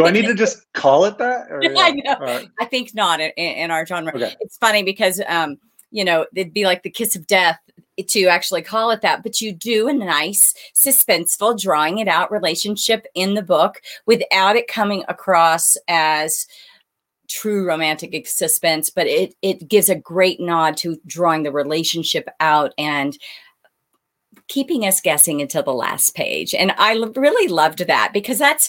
Do 0.00 0.06
I 0.06 0.10
need 0.10 0.26
to 0.26 0.34
just 0.34 0.70
call 0.72 1.04
it 1.04 1.18
that? 1.18 1.50
Or, 1.50 1.60
yeah, 1.62 1.72
I 1.76 1.90
know. 1.90 2.16
Right. 2.20 2.48
I 2.60 2.64
think 2.64 2.94
not 2.94 3.20
in, 3.20 3.30
in 3.36 3.70
our 3.70 3.86
genre. 3.86 4.12
Okay. 4.14 4.36
It's 4.40 4.56
funny 4.58 4.82
because 4.82 5.20
um, 5.26 5.58
you 5.90 6.04
know, 6.04 6.26
it'd 6.34 6.54
be 6.54 6.64
like 6.64 6.82
the 6.82 6.90
kiss 6.90 7.16
of 7.16 7.26
death 7.26 7.58
to 8.08 8.26
actually 8.26 8.62
call 8.62 8.90
it 8.90 9.02
that, 9.02 9.22
but 9.22 9.40
you 9.40 9.52
do 9.52 9.88
a 9.88 9.92
nice, 9.92 10.54
suspenseful, 10.74 11.60
drawing 11.60 11.98
it 11.98 12.08
out 12.08 12.32
relationship 12.32 13.06
in 13.14 13.34
the 13.34 13.42
book 13.42 13.82
without 14.06 14.56
it 14.56 14.68
coming 14.68 15.04
across 15.08 15.76
as 15.88 16.46
true 17.28 17.66
romantic 17.66 18.26
suspense, 18.26 18.90
but 18.90 19.06
it 19.06 19.34
it 19.42 19.68
gives 19.68 19.88
a 19.88 19.94
great 19.94 20.40
nod 20.40 20.76
to 20.78 20.98
drawing 21.06 21.42
the 21.42 21.52
relationship 21.52 22.28
out 22.40 22.72
and 22.78 23.18
keeping 24.48 24.84
us 24.84 25.00
guessing 25.00 25.40
until 25.40 25.62
the 25.62 25.70
last 25.70 26.14
page. 26.14 26.54
And 26.54 26.72
I 26.76 26.94
really 27.14 27.48
loved 27.48 27.86
that 27.86 28.10
because 28.12 28.38
that's 28.38 28.68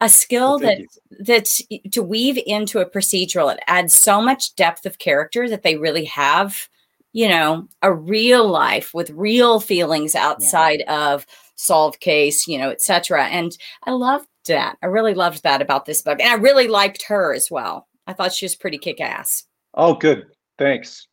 a 0.00 0.08
skill 0.08 0.58
Well, 0.58 0.58
that 0.60 0.78
you. 0.78 0.86
that's 1.20 1.60
to 1.92 2.02
weave 2.02 2.38
into 2.46 2.78
a 2.80 2.88
procedural 2.88 3.52
it 3.52 3.60
adds 3.66 3.94
so 3.94 4.20
much 4.22 4.54
depth 4.56 4.86
of 4.86 4.98
character 4.98 5.48
that 5.48 5.62
they 5.62 5.76
really 5.76 6.04
have 6.04 6.68
you 7.12 7.28
know 7.28 7.66
a 7.82 7.92
real 7.92 8.46
life 8.48 8.92
with 8.94 9.10
real 9.10 9.58
feelings 9.60 10.14
outside 10.14 10.82
of 10.82 11.26
solved 11.56 11.98
case 12.00 12.46
you 12.46 12.56
know 12.58 12.70
etc 12.70 13.24
and 13.26 13.56
i 13.84 13.90
loved 13.90 14.28
that 14.46 14.76
i 14.82 14.86
really 14.86 15.14
loved 15.14 15.42
that 15.42 15.60
about 15.60 15.84
this 15.86 16.02
book 16.02 16.20
and 16.20 16.28
i 16.30 16.34
really 16.34 16.68
liked 16.68 17.02
her 17.02 17.34
as 17.34 17.48
well 17.50 17.88
i 18.06 18.12
thought 18.12 18.32
she 18.32 18.44
was 18.44 18.54
pretty 18.54 18.78
kick-ass 18.78 19.44
Oh, 19.74 19.94
good. 19.94 20.24
Thanks. 20.58 21.06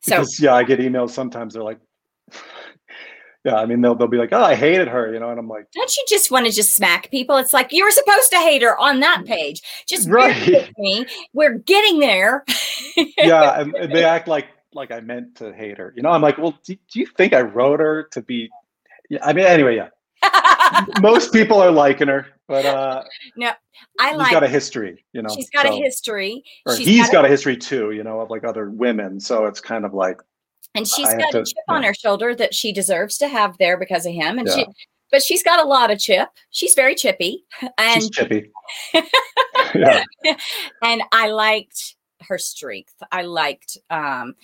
so 0.00 0.16
Because 0.18 0.40
yeah, 0.40 0.54
I 0.54 0.62
get 0.62 0.78
emails 0.78 1.10
sometimes. 1.10 1.52
They're 1.54 1.62
like, 1.62 1.80
yeah, 3.44 3.56
I 3.56 3.66
mean, 3.66 3.80
they'll 3.80 3.94
they'll 3.94 4.08
be 4.08 4.18
like, 4.18 4.32
oh, 4.32 4.42
I 4.42 4.54
hated 4.54 4.88
her, 4.88 5.12
you 5.12 5.18
know, 5.20 5.30
and 5.30 5.38
I'm 5.38 5.48
like, 5.48 5.70
don't 5.72 5.96
you 5.96 6.04
just 6.08 6.30
want 6.30 6.46
to 6.46 6.52
just 6.52 6.74
smack 6.74 7.10
people 7.10 7.36
it's 7.36 7.52
like 7.52 7.72
you 7.72 7.84
were 7.84 7.90
supposed 7.90 8.30
to 8.30 8.36
hate 8.36 8.62
her 8.62 8.78
on 8.78 9.00
that 9.00 9.24
page 9.24 9.62
just 9.86 10.08
Right. 10.10 10.70
me 10.78 11.06
we're 11.32 11.58
getting 11.58 12.00
there 12.00 12.44
yeah, 12.96 13.60
and, 13.60 13.74
and 13.80 13.92
they 13.92 14.04
act 14.04 14.28
like 14.28 14.46
like 14.74 14.90
I 14.90 15.00
meant 15.00 15.36
to 15.36 15.52
hate 15.52 15.78
her, 15.78 15.92
you 15.96 16.02
know. 16.02 16.10
I'm 16.10 16.22
like, 16.22 16.38
well, 16.38 16.58
do, 16.64 16.74
do 16.74 17.00
you 17.00 17.06
think 17.06 17.32
I 17.32 17.40
wrote 17.40 17.80
her 17.80 18.04
to 18.12 18.22
be? 18.22 18.48
Yeah, 19.08 19.18
I 19.22 19.32
mean, 19.32 19.44
anyway, 19.44 19.76
yeah. 19.76 19.88
Most 21.00 21.32
people 21.32 21.60
are 21.60 21.70
liking 21.70 22.08
her, 22.08 22.26
but 22.46 22.66
uh, 22.66 23.02
no, 23.36 23.52
i 23.98 24.10
she's 24.10 24.18
like 24.18 24.30
got 24.32 24.44
a 24.44 24.48
history, 24.48 25.04
you 25.12 25.22
know. 25.22 25.30
she's 25.34 25.50
got 25.50 25.66
a 25.66 25.72
history 25.72 26.44
Or 26.66 26.76
she's 26.76 26.86
he's 26.86 27.06
got 27.06 27.12
got 27.12 27.24
a 27.24 27.28
history 27.28 27.56
too, 27.56 27.92
you 27.92 28.04
know, 28.04 28.20
of 28.20 28.30
like 28.30 28.44
other 28.44 28.70
women. 28.70 29.18
So 29.18 29.46
it's 29.46 29.60
kind 29.60 29.84
of 29.84 29.94
like, 29.94 30.20
and 30.74 30.86
she's 30.86 31.12
got 31.14 31.34
a 31.34 31.38
to- 31.38 31.44
chip 31.44 31.64
on 31.68 31.82
her 31.82 31.94
shoulder 31.94 32.34
that 32.34 32.54
she 32.54 32.72
deserves 32.72 33.18
to 33.18 33.28
have 33.28 33.56
there 33.58 33.76
because 33.76 34.06
of 34.06 34.12
him 34.12 34.38
and 34.38 34.48
she 34.48 34.66
but 35.10 35.22
she's 35.22 35.42
got 35.42 35.58
a 35.58 35.66
lot 35.66 35.90
of 35.90 35.98
chip. 35.98 36.28
She's 36.50 36.72
very 36.74 36.94
chippy 36.94 37.44
and 37.78 38.00
she's 38.00 38.10
chippy. 38.10 38.50
yeah, 39.74 40.04
and 40.82 41.02
i 41.12 41.28
liked 41.28 41.96
her 42.28 42.38
strength. 42.38 42.94
I 43.10 43.22
liked 43.22 43.78
um 43.90 44.34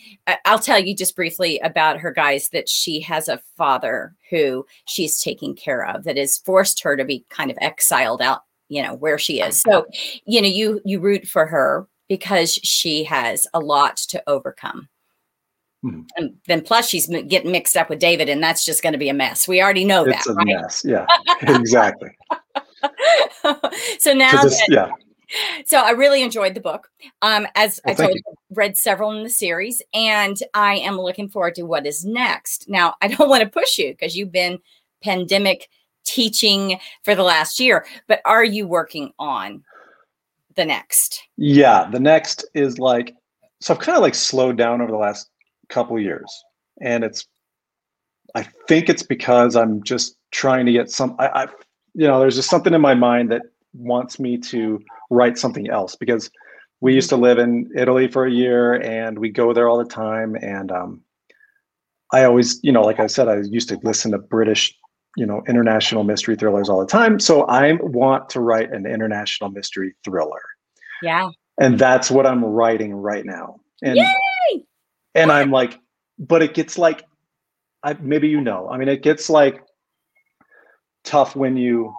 i'll 0.45 0.59
tell 0.59 0.79
you 0.79 0.97
just 0.97 1.15
briefly 1.15 1.59
about 1.61 1.99
her 1.99 2.11
guys 2.11 2.49
that 2.49 2.69
she 2.69 3.01
has 3.03 3.29
a 3.29 3.41
father 3.57 4.15
who 4.31 4.67
she's 4.87 5.21
taking 5.21 5.55
care 5.55 5.87
of 5.87 6.05
that 6.05 6.17
has 6.17 6.39
forced 6.39 6.83
her 6.83 6.97
to 6.97 7.05
be 7.05 7.25
kind 7.29 7.51
of 7.51 7.59
exiled 7.61 8.23
out 8.23 8.43
you 8.69 8.83
know 8.83 8.95
where 8.95 9.19
she 9.19 9.41
is. 9.41 9.61
So 9.61 9.87
you 10.25 10.43
know 10.43 10.49
you 10.49 10.81
you 10.85 11.01
root 11.01 11.27
for 11.27 11.47
her 11.47 11.87
because 12.09 12.55
she 12.55 13.05
has 13.05 13.47
a 13.55 13.61
lot 13.61 13.97
to 13.97 14.23
overcome 14.27 14.89
Mhm. 15.85 16.07
and 16.17 16.35
then 16.47 16.63
plus 16.63 16.89
she's 16.89 17.07
getting 17.29 17.53
mixed 17.53 17.77
up 17.77 17.91
with 17.91 17.99
david 17.99 18.29
and 18.31 18.43
that's 18.43 18.65
just 18.65 18.83
going 18.83 18.95
to 18.95 18.99
be 18.99 19.11
a 19.11 19.15
mess 19.15 19.47
we 19.47 19.61
already 19.61 19.85
know 19.85 20.05
it's 20.05 20.25
that 20.25 20.33
a 20.33 20.35
right 20.35 20.47
mess. 20.47 20.83
Yeah, 20.85 21.05
exactly. 21.43 22.11
so 23.99 24.13
now, 24.15 24.31
it's- 24.31 24.59
that, 24.59 24.69
yeah, 24.71 24.91
so 25.67 25.79
i 25.81 25.91
really 25.91 26.23
enjoyed 26.23 26.55
the 26.55 26.61
book 26.61 26.89
um 27.23 27.47
as 27.57 27.79
Well, 27.85 27.93
i 27.93 27.97
told 27.97 28.15
you 28.15 28.23
read 28.51 28.77
several 28.77 29.13
in 29.13 29.23
the 29.23 29.31
series 29.31 29.83
and 29.93 30.37
i 30.55 30.77
am 30.77 30.99
looking 30.99 31.29
forward 31.29 31.55
to 31.57 31.63
what 31.65 31.87
is 31.87 32.05
next 32.05 32.69
now 32.69 32.95
i 33.03 33.09
don't 33.09 33.29
want 33.35 33.43
to 33.43 33.49
push 33.49 33.77
you 33.79 33.91
because 33.93 34.17
you've 34.17 34.33
been 34.33 34.59
pandemic 35.03 35.69
teaching 36.05 36.79
for 37.05 37.15
the 37.15 37.23
last 37.23 37.61
year 37.61 37.85
but 38.09 38.21
are 38.25 38.45
you 38.45 38.67
working 38.67 39.13
on 39.19 39.63
the 40.55 40.65
next 40.65 41.23
yeah. 41.37 41.87
The 41.91 42.01
next 42.01 42.47
is 42.55 42.79
like, 42.79 43.15
so 43.61 43.75
I've 43.75 43.81
kind 43.81 43.95
of 43.97 44.01
like 44.03 44.15
slowed 44.15 44.57
down 44.57 44.81
over 44.81 44.91
the 44.91 44.97
last 44.97 45.29
couple 45.69 45.99
years, 46.01 46.33
and 46.81 47.05
it's, 47.05 47.27
I 48.35 48.47
think 48.69 48.89
it's 48.89 49.03
because 49.03 49.57
I'm 49.57 49.83
just 49.83 50.17
trying 50.31 50.67
to 50.67 50.73
get 50.73 50.91
some. 50.91 51.17
I, 51.19 51.29
I, 51.29 51.47
you 51.95 52.07
know, 52.07 52.21
there's 52.21 52.37
just 52.37 52.51
something 52.51 52.75
in 52.75 52.81
my 52.81 52.95
mind 52.95 53.31
that 53.33 53.43
wants 53.73 54.19
me 54.19 54.39
to 54.39 54.81
write 55.11 55.39
something 55.39 55.71
else 55.71 55.97
because 55.97 56.31
we 56.81 56.95
used 56.95 57.09
to 57.11 57.17
live 57.17 57.39
in 57.39 57.71
Italy 57.75 58.09
for 58.09 58.27
a 58.27 58.31
year 58.31 58.75
and 58.83 59.19
we 59.19 59.31
go 59.31 59.53
there 59.53 59.69
all 59.69 59.79
the 59.79 59.85
time. 59.85 60.37
And 60.37 60.71
um, 60.71 61.03
I 62.13 62.25
always, 62.25 62.61
you 62.63 62.73
know, 62.73 62.83
like 62.83 63.01
I 63.01 63.07
said, 63.07 63.29
I 63.29 63.41
used 63.41 63.69
to 63.71 63.79
listen 63.83 64.13
to 64.13 64.19
British, 64.19 64.77
you 65.17 65.27
know, 65.27 65.43
international 65.49 66.05
mystery 66.05 66.37
thrillers 66.37 66.69
all 66.69 66.81
the 66.81 66.87
time. 66.87 67.19
So 67.19 67.45
I 67.45 67.73
want 67.81 68.29
to 68.31 68.41
write 68.41 68.73
an 68.73 68.87
international 68.87 69.51
mystery 69.51 69.95
thriller. 70.05 70.43
yeah 71.03 71.31
And 71.59 71.79
that's 71.79 72.11
what 72.11 72.27
I'm 72.27 72.45
writing 72.45 72.95
right 72.95 73.25
now. 73.25 73.57
And 73.83 73.97
Yay! 73.97 74.07
And 75.17 75.33
I'm 75.33 75.51
like, 75.51 75.79
but 76.19 76.43
it 76.43 76.55
gets 76.55 76.79
like 76.79 77.05
I 77.83 77.97
maybe 78.01 78.29
you 78.29 78.41
know. 78.41 78.69
I 78.69 78.77
mean, 78.79 78.89
it 78.89 79.03
gets 79.03 79.29
like 79.31 79.63
tough 81.05 81.37
when 81.37 81.57
you 81.57 81.95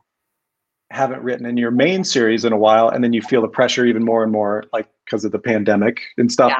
haven't 0.92 1.22
written 1.22 1.46
in 1.46 1.58
your 1.58 1.72
main 1.72 2.04
series 2.04 2.46
in 2.46 2.54
a 2.54 2.58
while 2.58 2.90
and 2.90 3.04
then 3.04 3.14
you 3.14 3.22
feel 3.22 3.42
the 3.42 3.48
pressure 3.48 3.86
even 3.86 4.04
more 4.04 4.24
and 4.24 4.32
more 4.32 4.64
like 4.72 4.88
because 5.06 5.26
of 5.26 5.32
the 5.32 5.40
pandemic 5.40 6.02
and 6.18 6.32
stuff 6.32 6.50
Yeah. 6.52 6.60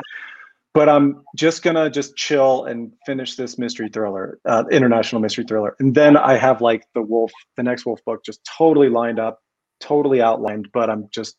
but 0.74 0.90
i'm 0.90 1.24
just 1.36 1.64
gonna 1.64 1.90
just 1.90 2.16
chill 2.18 2.66
and 2.66 2.92
finish 3.06 3.36
this 3.36 3.58
mystery 3.58 3.90
thriller 3.90 4.40
uh, 4.46 4.66
international 4.70 5.22
mystery 5.22 5.46
thriller 5.46 5.76
and 5.80 5.96
then 5.96 6.18
i 6.18 6.36
have 6.36 6.62
like 6.62 6.84
the 6.94 7.02
wolf 7.02 7.32
the 7.56 7.64
next 7.64 7.86
wolf 7.86 8.04
book 8.06 8.24
just 8.26 8.42
totally 8.44 8.90
lined 8.90 9.20
up 9.20 9.40
totally 9.80 10.22
outlined 10.22 10.68
but 10.74 10.90
i'm 10.90 11.08
just 11.10 11.38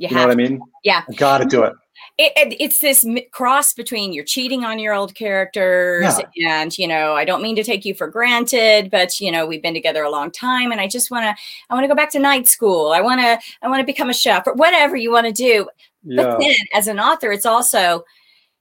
you, 0.00 0.08
you 0.08 0.14
know 0.16 0.22
what 0.26 0.30
i 0.32 0.34
mean 0.34 0.60
Yeah. 0.84 1.02
i 1.08 1.12
gotta 1.14 1.44
do 1.44 1.62
it 1.62 1.72
it, 2.18 2.32
it- 2.36 2.56
it's 2.60 2.78
this 2.80 3.06
cross 3.32 3.72
between 3.74 4.12
you're 4.12 4.24
cheating 4.24 4.64
on 4.64 4.78
your 4.78 4.94
old 4.94 5.14
characters 5.14 6.04
and 6.48 6.76
you 6.78 6.86
know 6.88 7.14
i 7.14 7.24
don't 7.24 7.42
mean 7.42 7.54
to 7.56 7.62
take 7.64 7.84
you 7.84 7.94
for 7.94 8.08
granted 8.08 8.90
but 8.90 9.20
you 9.20 9.30
know 9.30 9.46
we've 9.46 9.62
been 9.62 9.74
together 9.74 10.02
a 10.02 10.10
long 10.10 10.30
time 10.30 10.72
and 10.72 10.80
i 10.80 10.88
just 10.88 11.10
want 11.10 11.24
to 11.24 11.42
i 11.68 11.74
want 11.74 11.84
to 11.84 11.88
go 11.88 11.94
back 11.94 12.10
to 12.10 12.18
night 12.18 12.48
school 12.48 12.92
i 12.92 13.00
want 13.00 13.20
to 13.20 13.38
i 13.62 13.68
want 13.68 13.80
to 13.80 13.86
become 13.86 14.08
a 14.10 14.14
chef 14.14 14.46
or 14.46 14.54
whatever 14.54 14.96
you 14.96 15.10
want 15.12 15.26
to 15.26 15.32
do 15.32 15.68
yeah 16.04 16.24
but 16.24 16.38
then 16.40 16.54
as 16.74 16.86
an 16.88 16.98
author 16.98 17.30
it's 17.30 17.46
also 17.46 18.02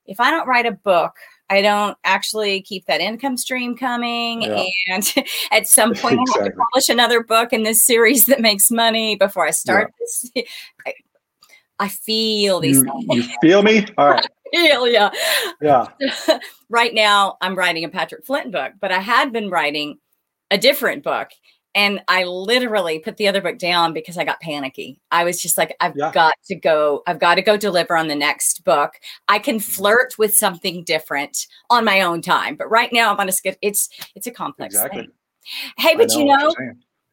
if 0.06 0.20
i 0.20 0.30
don't 0.30 0.48
write 0.48 0.66
a 0.66 0.72
book 0.74 1.14
I 1.52 1.64
don't 1.64 1.98
actually 2.04 2.62
keep 2.62 2.86
that 2.86 3.02
income 3.02 3.36
stream 3.36 3.76
coming. 3.76 4.44
Yeah. 4.44 4.66
And 4.90 5.14
at 5.52 5.66
some 5.66 5.96
point, 5.96 6.20
I 6.20 6.38
have 6.38 6.46
to 6.46 6.52
publish 6.52 6.90
another 6.90 7.24
book 7.24 7.52
in 7.54 7.64
this 7.64 7.84
series 7.84 8.28
that 8.28 8.40
makes 8.40 8.70
money 8.70 9.16
before 9.16 9.48
I 9.48 9.50
start 9.50 9.92
this. 10.00 10.30
I, 11.80 11.88
feel 11.88 12.60
these 12.60 12.84
you, 12.84 13.04
you 13.10 13.24
feel 13.42 13.64
me 13.64 13.86
all 13.98 14.10
right 14.12 14.26
feel, 14.52 14.88
yeah. 14.88 15.12
yeah 15.62 15.86
right 16.70 16.94
now 16.94 17.38
I'm 17.42 17.56
writing 17.56 17.84
a 17.84 17.90
Patrick 17.90 18.26
Flint 18.26 18.52
book, 18.52 18.74
but 18.80 18.92
I 18.92 19.00
had 19.00 19.32
been 19.32 19.50
writing 19.50 20.00
a 20.52 20.58
different 20.58 21.04
book. 21.04 21.30
And 21.76 22.02
I 22.08 22.24
literally 22.24 22.98
put 22.98 23.18
the 23.18 23.28
other 23.28 23.42
book 23.42 23.60
down 23.60 23.94
because 23.94 24.18
I 24.18 24.24
got 24.26 24.42
panicky. 24.42 25.00
I 25.12 25.24
was 25.24 25.40
just 25.40 25.56
like, 25.56 25.76
I've 25.80 25.96
Yeah. 25.96 26.12
got 26.12 26.34
to 26.48 26.56
go, 26.56 27.04
I've 27.06 27.20
got 27.20 27.36
to 27.36 27.44
go 27.44 27.58
deliver 27.58 27.96
on 27.96 28.08
the 28.08 28.16
next 28.16 28.64
book. 28.64 28.94
I 29.28 29.38
can 29.38 29.60
flirt 29.60 30.18
with 30.18 30.34
something 30.34 30.84
different 30.84 31.46
on 31.70 31.86
my 31.86 32.02
own 32.02 32.24
time. 32.24 32.56
But 32.56 32.72
right 32.72 32.92
now 32.92 33.14
I'm 33.14 33.20
on 33.20 33.30
a 33.30 33.32
skip. 33.32 33.56
It's 33.62 33.88
it's 34.16 34.26
a 34.26 34.32
complex 34.32 34.74
exactly 34.74 35.04
thing. 35.04 35.12
Hey, 35.78 35.96
but 35.96 36.12
you 36.12 36.26
you're 36.26 36.38
know. 36.38 36.56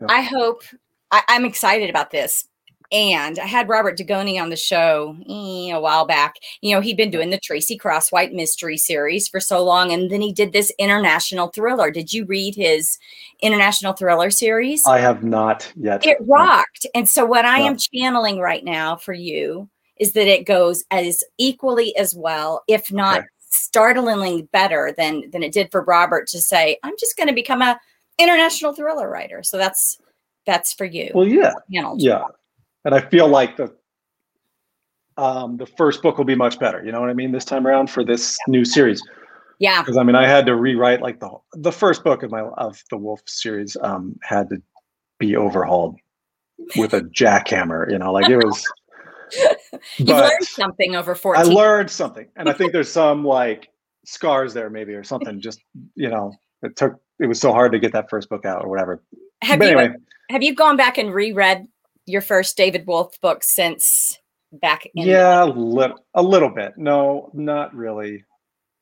Yeah. 0.01 0.07
I 0.09 0.23
hope 0.23 0.63
I, 1.11 1.23
I'm 1.29 1.45
excited 1.45 1.91
about 1.91 2.11
this. 2.11 2.49
And 2.93 3.39
I 3.39 3.47
had 3.47 3.69
Robert 3.69 3.99
Dugoni 3.99 4.41
on 4.41 4.51
the 4.51 4.57
show 4.57 5.17
eh, 5.29 5.73
a 5.75 5.81
while 5.81 6.07
back. 6.07 6.35
You 6.61 6.75
know, 6.75 6.81
he'd 6.81 6.97
been 6.97 7.11
doing 7.11 7.31
the 7.31 7.39
Tracy 7.39 7.79
Crosswhite 7.79 8.33
mystery 8.33 8.77
series 8.77 9.29
for 9.29 9.41
so 9.41 9.63
long, 9.65 9.93
and 9.93 10.11
then 10.11 10.21
he 10.21 10.33
did 10.33 10.53
this 10.53 10.73
international 10.79 11.49
thriller. 11.49 11.91
Did 11.91 12.13
you 12.13 12.25
read 12.25 12.55
his 12.55 12.99
international 13.41 13.93
thriller 13.93 14.31
series? 14.31 14.83
I 14.87 14.99
have 14.99 15.23
not 15.25 15.71
yet. 15.77 16.05
it 16.07 16.19
rocked. 16.29 16.87
And 16.95 17.09
so, 17.09 17.25
what 17.25 17.45
I 17.45 17.61
Yeah. 17.61 17.67
am 17.67 17.77
channeling 17.77 18.39
right 18.39 18.65
now 18.65 18.97
for 18.97 19.13
you 19.13 19.69
is 19.99 20.13
that 20.13 20.29
it 20.29 20.45
goes 20.47 20.85
as 20.91 21.25
equally 21.39 21.97
as 21.97 22.15
well, 22.15 22.63
if 22.69 22.93
not 22.93 23.19
Okay. 23.21 23.27
startlingly 23.51 24.43
better 24.53 24.93
than 24.97 25.31
than 25.31 25.43
it 25.43 25.53
did 25.53 25.71
for 25.71 25.83
Robert 25.83 26.27
to 26.29 26.41
say, 26.41 26.79
"I'm 26.83 26.95
just 26.99 27.17
going 27.17 27.29
to 27.29 27.35
become 27.35 27.63
a 27.63 27.81
international 28.19 28.75
thriller 28.75 29.09
writer." 29.11 29.43
So 29.43 29.57
that's 29.57 29.99
that's 30.47 30.73
for 30.75 30.85
you. 30.85 31.11
Well, 31.15 31.27
yeah, 31.27 31.53
yeah, 31.69 32.23
and 32.87 32.95
I 32.95 33.01
feel 33.01 33.29
like 33.29 33.57
the 33.57 33.75
um, 35.19 35.57
the 35.57 35.67
first 35.67 36.03
book 36.03 36.19
will 36.19 36.25
be 36.25 36.35
much 36.35 36.59
better. 36.59 36.83
You 36.85 36.93
know 36.93 37.01
what 37.01 37.11
I 37.11 37.15
mean? 37.15 37.33
This 37.33 37.45
time 37.45 37.67
around 37.67 37.91
for 37.91 38.05
this 38.05 38.39
new 38.49 38.65
series, 38.65 39.03
yeah, 39.59 39.83
because 39.83 39.97
I 39.97 40.05
mean, 40.05 40.15
I 40.15 40.27
had 40.27 40.47
to 40.47 40.57
rewrite 40.57 41.03
like 41.03 41.21
the 41.21 41.31
the 41.53 41.73
first 41.73 42.05
book 42.05 42.23
of 42.23 42.31
my 42.31 42.43
of 42.43 42.83
the 42.91 42.97
Wolf 42.97 43.21
series 43.27 43.77
um, 43.83 44.17
had 44.23 44.49
to 44.51 44.63
be 45.19 45.37
overhauled 45.37 45.97
with 46.77 46.95
a 46.95 47.01
jackhammer. 47.01 47.91
You 47.91 47.99
know, 47.99 48.13
like 48.13 48.31
it 48.31 48.39
was. 48.39 48.65
You've 49.97 50.09
learned 50.09 50.45
something 50.45 50.95
over 50.95 51.17
fourteen. 51.17 51.51
I 51.51 51.55
learned 51.55 51.91
something, 51.91 52.29
and 52.37 52.49
I 52.49 52.53
think 52.53 52.73
there's 52.73 52.93
some 52.93 53.25
like 53.25 53.69
scars 54.05 54.55
there, 54.55 54.71
maybe 54.71 54.95
or 54.95 55.03
something. 55.03 55.41
Just 55.41 55.61
you 55.97 56.09
know, 56.09 56.33
it 56.63 56.77
took 56.77 57.01
it 57.19 57.27
was 57.27 57.41
so 57.41 57.51
hard 57.51 57.73
to 57.73 57.81
get 57.81 57.93
that 57.95 58.09
first 58.09 58.29
book 58.29 58.45
out 58.45 58.63
or 58.65 58.69
whatever. 58.69 59.03
have 59.43 59.59
but 59.59 59.65
you 59.65 59.77
anyway, 59.77 59.97
have 60.31 60.45
you 60.45 60.55
gone 60.55 60.77
back 60.77 60.99
and 60.99 61.13
reread 61.13 61.67
your 62.07 62.23
first 62.23 62.57
David 62.57 62.87
Wolf 62.87 63.21
book 63.21 63.43
since 63.43 64.19
back 64.53 64.87
in 64.95 65.07
yeah, 65.07 65.45
a 65.45 65.47
little, 65.47 65.99
a 66.15 66.23
little 66.23 66.51
bit. 66.51 66.75
No, 66.77 67.31
not 67.35 67.75
really. 67.75 68.25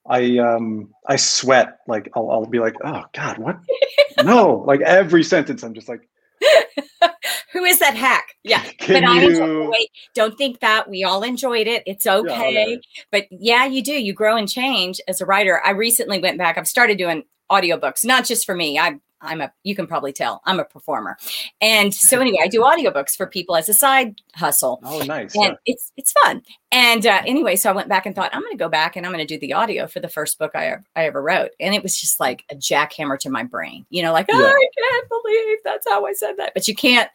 I 0.07 0.37
um 0.37 0.93
I 1.09 1.17
sweat 1.17 1.79
like 1.89 2.11
I'll, 2.15 2.31
I'll 2.31 2.47
be 2.47 2.59
like, 2.59 2.75
oh 2.85 3.05
God, 3.15 3.39
what? 3.39 3.59
no, 4.25 4.65
like 4.67 4.83
every 4.83 5.25
sentence, 5.25 5.63
I'm 5.63 5.75
just 5.75 5.89
like, 5.89 6.03
Who 7.53 7.65
is 7.65 7.79
that 7.79 7.95
hack? 7.95 8.35
Yeah. 8.43 8.63
Can 8.79 9.03
but 9.03 9.09
I 9.09 9.23
enjoy, 9.23 9.71
wait, 9.71 9.91
don't 10.15 10.37
think 10.37 10.61
that 10.61 10.91
we 10.91 11.05
all 11.05 11.23
enjoyed 11.23 11.67
it. 11.67 11.85
It's 11.87 12.07
okay. 12.07 12.31
okay. 12.31 12.81
But 13.13 13.27
yeah, 13.31 13.65
you 13.65 13.83
do. 13.83 13.93
You 13.93 14.13
grow 14.13 14.37
and 14.37 14.49
change 14.49 15.01
as 15.07 15.21
a 15.21 15.27
writer. 15.27 15.63
I 15.65 15.71
recently 15.71 16.19
went 16.19 16.37
back. 16.37 16.59
I've 16.59 16.67
started 16.67 16.99
doing 16.99 17.23
audiobooks, 17.51 18.05
not 18.05 18.25
just 18.25 18.45
for 18.45 18.55
me. 18.55 18.79
I 18.79 18.97
I'm 19.25 19.41
a 19.41 19.53
you 19.63 19.75
can 19.75 19.87
probably 19.87 20.13
tell 20.13 20.43
I'm 20.45 20.61
a 20.61 20.65
performer. 20.65 21.17
And 21.61 21.93
so 21.95 22.21
anyway, 22.21 22.39
I 22.43 22.49
do 22.49 22.61
audiobooks 22.63 23.17
for 23.17 23.27
people 23.27 23.57
as 23.57 23.69
a 23.69 23.75
side 23.75 24.21
hustle. 24.35 24.81
Oh, 24.85 25.01
nice. 25.03 25.35
And 25.35 25.45
Yeah. 25.45 25.55
it's 25.67 25.93
it's 25.97 26.13
fun. 26.25 26.43
And 26.71 27.07
uh, 27.07 27.23
anyway, 27.27 27.57
so 27.57 27.71
I 27.71 27.73
went 27.73 27.89
back 27.89 28.07
and 28.07 28.15
thought 28.15 28.35
I'm 28.35 28.41
going 28.43 28.53
to 28.53 28.59
go 28.59 28.69
back 28.69 28.97
and 28.97 29.07
I'm 29.07 29.13
going 29.13 29.27
to 29.27 29.35
do 29.35 29.39
the 29.41 29.53
audio 29.55 29.87
for 29.87 30.01
the 30.01 30.09
first 30.09 30.39
book 30.39 30.53
I 30.55 30.67
ever, 30.67 30.85
I 30.97 31.07
ever 31.07 31.23
wrote, 31.23 31.51
and 31.61 31.75
it 31.75 31.83
was 31.83 31.99
just 32.01 32.21
like 32.21 32.45
a 32.51 32.55
jackhammer 32.57 33.19
to 33.21 33.31
my 33.31 33.45
brain. 33.45 33.87
You 33.91 34.03
know, 34.03 34.13
like 34.13 34.27
Yeah. 34.29 34.37
I 34.39 34.69
can't 34.79 35.09
believe 35.09 35.59
that's 35.65 35.89
how 35.89 36.05
I 36.07 36.13
said 36.13 36.37
that. 36.39 36.53
But 36.55 36.69
you 36.69 36.75
can't 36.75 37.09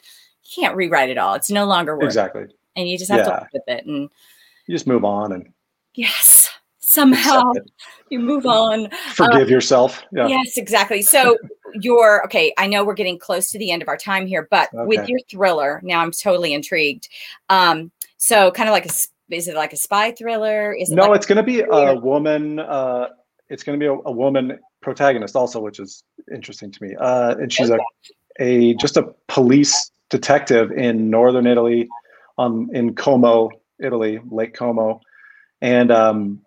you 0.44 0.64
can't 0.64 0.76
rewrite 0.76 1.10
it 1.10 1.18
all. 1.18 1.36
It's 1.36 1.52
no 1.52 1.66
longer 1.66 1.96
work, 1.96 2.06
Exactly. 2.06 2.46
and 2.76 2.90
you 2.90 2.98
just 2.98 3.12
have 3.12 3.26
to 3.26 3.30
Yeah. 3.30 3.40
live 3.40 3.48
with 3.54 3.64
it. 3.68 3.86
And 3.86 4.10
You 4.68 4.76
just 4.76 4.88
move 4.88 5.06
on 5.06 5.32
and 5.32 5.52
yes, 5.94 6.50
somehow 6.90 7.54
you 8.10 8.20
move 8.20 8.46
on. 8.46 8.90
forgive 9.14 9.50
yourself. 9.50 10.04
Yeah. 10.12 10.28
Yes, 10.28 10.58
exactly. 10.58 11.02
So 11.02 11.38
your 11.76 12.24
okay, 12.26 12.54
I 12.58 12.68
know 12.68 12.84
we're 12.84 12.96
getting 12.96 13.20
close 13.20 13.50
to 13.52 13.60
the 13.60 13.72
end 13.72 13.82
of 13.82 13.88
our 13.88 13.98
time 13.98 14.26
here, 14.26 14.48
but 14.50 14.70
with 14.74 15.08
your 15.08 15.20
thriller, 15.30 15.80
now 15.84 16.02
I'm 16.02 16.12
totally 16.12 16.54
intrigued. 16.54 17.08
Um, 17.50 17.92
so 18.18 18.52
kind 18.52 18.68
of 18.68 18.74
like 18.74 18.86
a 18.86 18.94
is 19.30 19.48
it 19.48 19.56
like 19.56 19.74
a 19.74 19.78
spy 19.78 20.12
thriller? 20.12 20.74
Is 20.74 20.92
it 20.92 20.96
No, 20.96 21.08
like 21.08 21.18
it's 21.18 21.26
going 21.28 21.38
to 21.38 21.44
be 21.44 21.62
a 21.62 21.94
woman. 21.94 22.60
Uh, 22.60 23.10
it's 23.50 23.64
going 23.64 23.80
to 23.80 23.84
be 23.84 23.88
a, 23.88 23.94
a 23.94 24.12
woman 24.12 24.60
protagonist 24.82 25.36
also, 25.36 25.60
which 25.60 25.80
is 25.80 26.04
interesting 26.34 26.72
to 26.72 26.84
me. 26.84 26.96
Uh, 26.96 27.36
and 27.36 27.54
she's 27.54 27.70
a, 27.70 27.78
a 28.40 28.74
just 28.76 28.98
a 28.98 29.14
police 29.28 29.92
detective 30.10 30.72
in 30.72 31.12
northern 31.12 31.46
Italy, 31.46 31.88
um, 32.40 32.70
in 32.74 32.96
Como, 32.96 33.52
Italy, 33.78 34.20
Lake 34.32 34.56
Como, 34.56 35.02
and 35.62 35.92
um, 35.92 36.42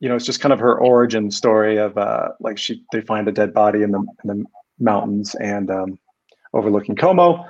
you 0.00 0.08
know, 0.08 0.16
it's 0.16 0.26
just 0.26 0.40
kind 0.40 0.52
of 0.52 0.58
her 0.58 0.78
origin 0.78 1.30
story 1.30 1.76
of 1.76 1.96
uh, 1.96 2.30
like 2.40 2.58
she 2.58 2.82
they 2.92 3.02
find 3.02 3.28
a 3.28 3.32
dead 3.32 3.54
body 3.54 3.82
in 3.82 3.92
the 3.92 3.98
in 3.98 4.28
the 4.28 4.44
mountains 4.78 5.34
and 5.36 5.70
um, 5.70 5.98
overlooking 6.54 6.96
Como, 6.96 7.46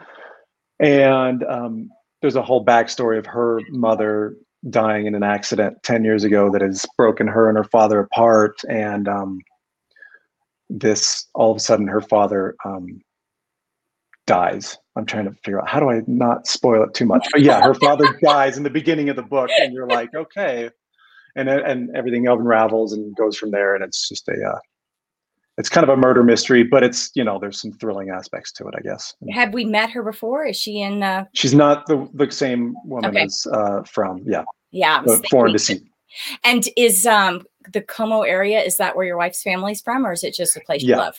and 0.80 1.44
um, 1.44 1.90
there's 2.20 2.36
a 2.36 2.42
whole 2.42 2.64
backstory 2.64 3.18
of 3.18 3.26
her 3.26 3.60
mother 3.70 4.36
dying 4.68 5.06
in 5.06 5.14
an 5.14 5.22
accident 5.22 5.82
10 5.84 6.04
years 6.04 6.24
ago 6.24 6.50
that 6.50 6.60
has 6.60 6.84
broken 6.96 7.26
her 7.26 7.48
and 7.48 7.56
her 7.56 7.64
father 7.64 8.00
apart. 8.00 8.60
And 8.68 9.08
um, 9.08 9.40
this 10.68 11.26
all 11.34 11.50
of 11.50 11.56
a 11.56 11.60
sudden 11.60 11.86
her 11.86 12.02
father 12.02 12.56
um, 12.64 13.00
dies. 14.26 14.76
I'm 14.96 15.06
trying 15.06 15.24
to 15.24 15.32
figure 15.44 15.60
out 15.60 15.68
how 15.68 15.80
do 15.80 15.90
i 15.90 16.02
not 16.06 16.46
spoil 16.46 16.82
it 16.82 16.94
too 16.94 17.06
much? 17.06 17.26
But 17.32 17.40
yeah 17.40 17.62
her 17.62 17.74
father 17.74 18.18
dies 18.22 18.56
in 18.56 18.64
the 18.64 18.70
beginning 18.70 19.08
of 19.08 19.16
the 19.16 19.22
book 19.22 19.50
and 19.60 19.72
you're 19.72 19.86
like 19.86 20.14
okay 20.14 20.70
and 21.37 21.49
and 21.49 21.95
everything 21.97 22.27
unravels 22.29 22.93
and 22.93 23.14
goes 23.16 23.37
from 23.37 23.51
there 23.51 23.75
and 23.75 23.85
it's 23.85 24.09
just 24.09 24.29
a 24.29 24.33
uh, 24.33 24.59
it's 25.59 25.69
kind 25.69 25.85
of 25.85 25.90
a 25.90 25.97
murder 25.97 26.23
mystery 26.23 26.62
but 26.62 26.83
it's 26.83 27.11
you 27.14 27.25
know 27.25 27.38
there's 27.38 27.61
some 27.61 27.73
thrilling 27.73 28.11
aspects 28.11 28.53
to 28.53 28.66
it 28.66 28.75
i 28.77 28.81
guess 28.81 29.14
have 29.33 29.53
we 29.53 29.64
met 29.64 29.90
her 29.90 30.03
before? 30.03 30.47
Is 30.47 30.57
she 30.57 30.81
in 30.81 31.03
uh 31.03 31.25
she's 31.35 31.55
not 31.55 31.87
the 31.87 32.09
the 32.14 32.31
same 32.31 32.75
woman 32.85 33.16
Okay. 33.16 33.25
as 33.25 33.47
uh, 33.53 33.83
from 33.85 34.23
yeah 34.27 34.45
yeah, 34.71 35.03
foreign 35.31 35.53
deceit 35.53 35.83
And 36.45 36.69
is 36.77 37.07
um 37.07 37.45
the 37.73 37.83
Como 37.83 38.23
area, 38.23 38.61
is 38.61 38.77
that 38.79 38.97
where 38.97 39.07
your 39.07 39.16
wife's 39.16 39.43
family's 39.43 39.81
from, 39.81 40.07
or 40.07 40.12
is 40.12 40.25
it 40.25 40.35
just 40.35 40.57
a 40.57 40.61
place 40.61 40.83
you 40.83 40.97
love? 40.97 41.16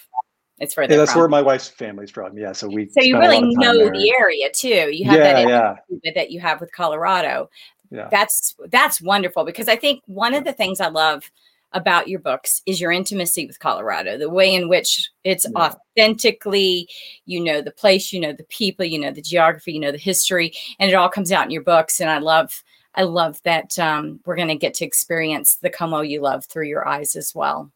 It's 0.60 0.76
where 0.78 0.89
Yeah, 0.89 0.97
that's 0.97 1.12
from. 1.13 1.21
where 1.21 1.30
my 1.30 1.41
wife's 1.41 1.69
family's 1.69 2.12
from. 2.12 2.38
Yeah, 2.38 2.52
so 2.52 2.67
we. 2.67 2.89
so 2.89 3.02
you 3.02 3.17
really 3.17 3.41
lot 3.41 3.43
of 3.50 3.56
time 3.56 3.62
know 3.62 3.78
there. 3.78 3.93
the 3.93 4.13
area 4.19 4.50
too. 4.54 4.95
You 4.95 5.06
have 5.06 5.19
yeah, 5.19 5.34
that 5.34 5.47
yeah, 5.47 6.12
that 6.15 6.32
you 6.32 6.39
have 6.39 6.62
with 6.62 6.71
Colorado. 6.71 7.50
Yeah. 7.91 8.08
That's 8.10 8.56
that's 8.69 9.01
wonderful 9.01 9.43
because 9.43 9.67
I 9.67 9.75
think 9.75 10.01
one 10.08 10.34
of 10.34 10.43
the 10.45 10.54
things 10.54 10.80
I 10.80 10.88
love 10.88 11.30
about 11.73 12.08
your 12.10 12.19
books 12.19 12.62
is 12.65 12.82
your 12.82 12.91
intimacy 12.91 13.45
with 13.47 13.60
Colorado, 13.60 14.17
the 14.17 14.30
way 14.30 14.54
in 14.54 14.67
which 14.67 15.10
it's 15.23 15.45
Yeah. 15.45 15.71
authentically, 15.97 16.89
you 17.25 17.39
know, 17.41 17.62
the 17.62 17.71
place, 17.71 18.12
you 18.12 18.19
know, 18.19 18.34
the 18.34 18.43
people, 18.45 18.86
you 18.86 18.99
know, 18.99 19.12
the 19.12 19.21
geography, 19.21 19.73
you 19.73 19.80
know, 19.80 19.91
the 19.91 19.97
history, 19.97 20.51
and 20.80 20.89
it 20.91 20.95
all 20.95 21.08
comes 21.10 21.32
out 21.32 21.45
in 21.45 21.51
your 21.51 21.63
books. 21.63 22.01
And 22.01 22.10
I 22.10 22.17
love, 22.17 22.63
I 22.95 23.04
love 23.04 23.39
that 23.43 23.77
um, 23.80 24.19
we're 24.25 24.36
going 24.36 24.49
to 24.49 24.56
get 24.56 24.73
to 24.75 24.86
experience 24.86 25.56
the 25.56 25.69
Como 25.69 26.01
you 26.01 26.19
love 26.21 26.43
through 26.45 26.67
your 26.67 26.86
eyes 26.88 27.15
as 27.15 27.34
well. 27.34 27.71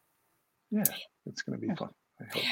yeah, 0.71 0.83
it's 1.25 1.41
going 1.41 1.59
to 1.59 1.67
be 1.67 1.73
fun. 1.75 1.89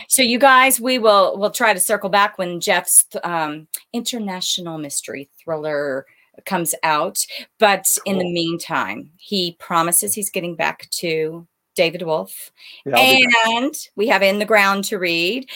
So 0.07 0.21
you 0.21 0.39
guys, 0.39 0.79
we 0.79 0.97
will 0.99 1.37
we'll 1.37 1.49
try 1.51 1.73
to 1.73 1.79
circle 1.79 2.09
back 2.09 2.37
when 2.37 2.59
Jeff's 2.59 3.05
um, 3.23 3.67
international 3.93 4.77
mystery 4.77 5.29
thriller 5.41 6.05
comes 6.45 6.73
out. 6.83 7.17
But 7.59 7.85
in 8.05 8.17
the 8.17 8.31
meantime, 8.31 9.11
he 9.17 9.55
promises 9.59 10.13
he's 10.13 10.29
getting 10.29 10.55
back 10.55 10.89
to 10.91 11.47
David 11.75 12.03
Wolf, 12.03 12.51
Yeah, 12.85 12.97
I'll 12.97 13.15
be 13.15 13.25
back. 13.25 13.47
and 13.47 13.75
we 13.95 14.07
have 14.07 14.21
In 14.21 14.39
the 14.39 14.45
Ground 14.45 14.83
to 14.85 14.97
read, 14.99 15.49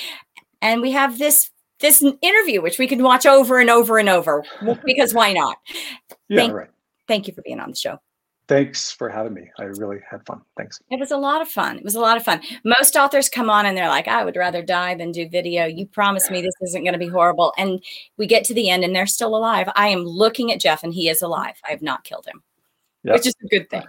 and 0.62 0.82
we 0.82 0.92
have 0.92 1.18
this 1.20 1.52
this 1.80 2.04
interview 2.22 2.60
which 2.62 2.80
we 2.80 2.88
can 2.88 3.04
watch 3.04 3.28
over 3.28 3.60
and 3.60 3.70
over 3.70 4.00
and 4.00 4.10
over 4.10 4.44
because 4.84 5.14
why 5.14 5.32
not? 5.34 5.58
yeah, 6.28 6.38
thank- 6.42 6.54
right. 6.54 6.70
Thank 7.08 7.28
you 7.28 7.34
for 7.34 7.42
being 7.44 7.60
on 7.60 7.70
the 7.70 7.76
show. 7.76 8.00
Thanks 8.48 8.92
for 8.92 9.10
having 9.10 9.34
me. 9.34 9.50
I 9.60 9.64
really 9.64 9.98
had 10.10 10.26
fun. 10.26 10.42
Thanks. 10.56 10.80
It 10.90 11.00
was 11.00 11.12
a 11.12 11.18
lot 11.18 11.42
of 11.42 11.50
fun. 11.50 11.78
It 11.78 11.84
was 11.84 11.96
a 11.96 12.00
lot 12.00 12.16
of 12.16 12.24
fun. 12.24 12.42
Most 12.64 12.96
authors 12.96 13.28
come 13.28 13.50
on 13.50 13.66
and 13.66 13.78
they're 13.78 13.90
like, 13.90 14.08
I 14.08 14.24
would 14.24 14.38
rather 14.38 14.62
die 14.62 14.96
than 14.96 15.12
do 15.12 15.28
video. 15.28 15.66
You 15.66 15.86
promised 15.86 16.32
me 16.32 16.42
this 16.42 16.54
isn't 16.62 16.84
going 16.84 16.94
to 16.94 17.00
be 17.00 17.10
horrible. 17.10 17.54
And 17.58 17.84
we 18.16 18.26
get 18.26 18.46
to 18.46 18.54
the 18.54 18.70
end 18.70 18.86
and 18.86 18.96
they're 18.96 19.06
still 19.06 19.36
alive. 19.36 19.70
I 19.76 19.90
am 19.90 20.00
looking 20.06 20.52
at 20.54 20.62
Jeff 20.62 20.82
and 20.84 20.94
he 20.94 21.10
is 21.10 21.22
alive. 21.22 21.56
I 21.68 21.72
have 21.72 21.82
not 21.82 22.06
killed 22.06 22.26
him, 22.26 22.42
Yep. 23.04 23.16
which 23.16 23.28
is 23.28 23.36
a 23.44 23.48
good 23.48 23.70
thing. 23.70 23.84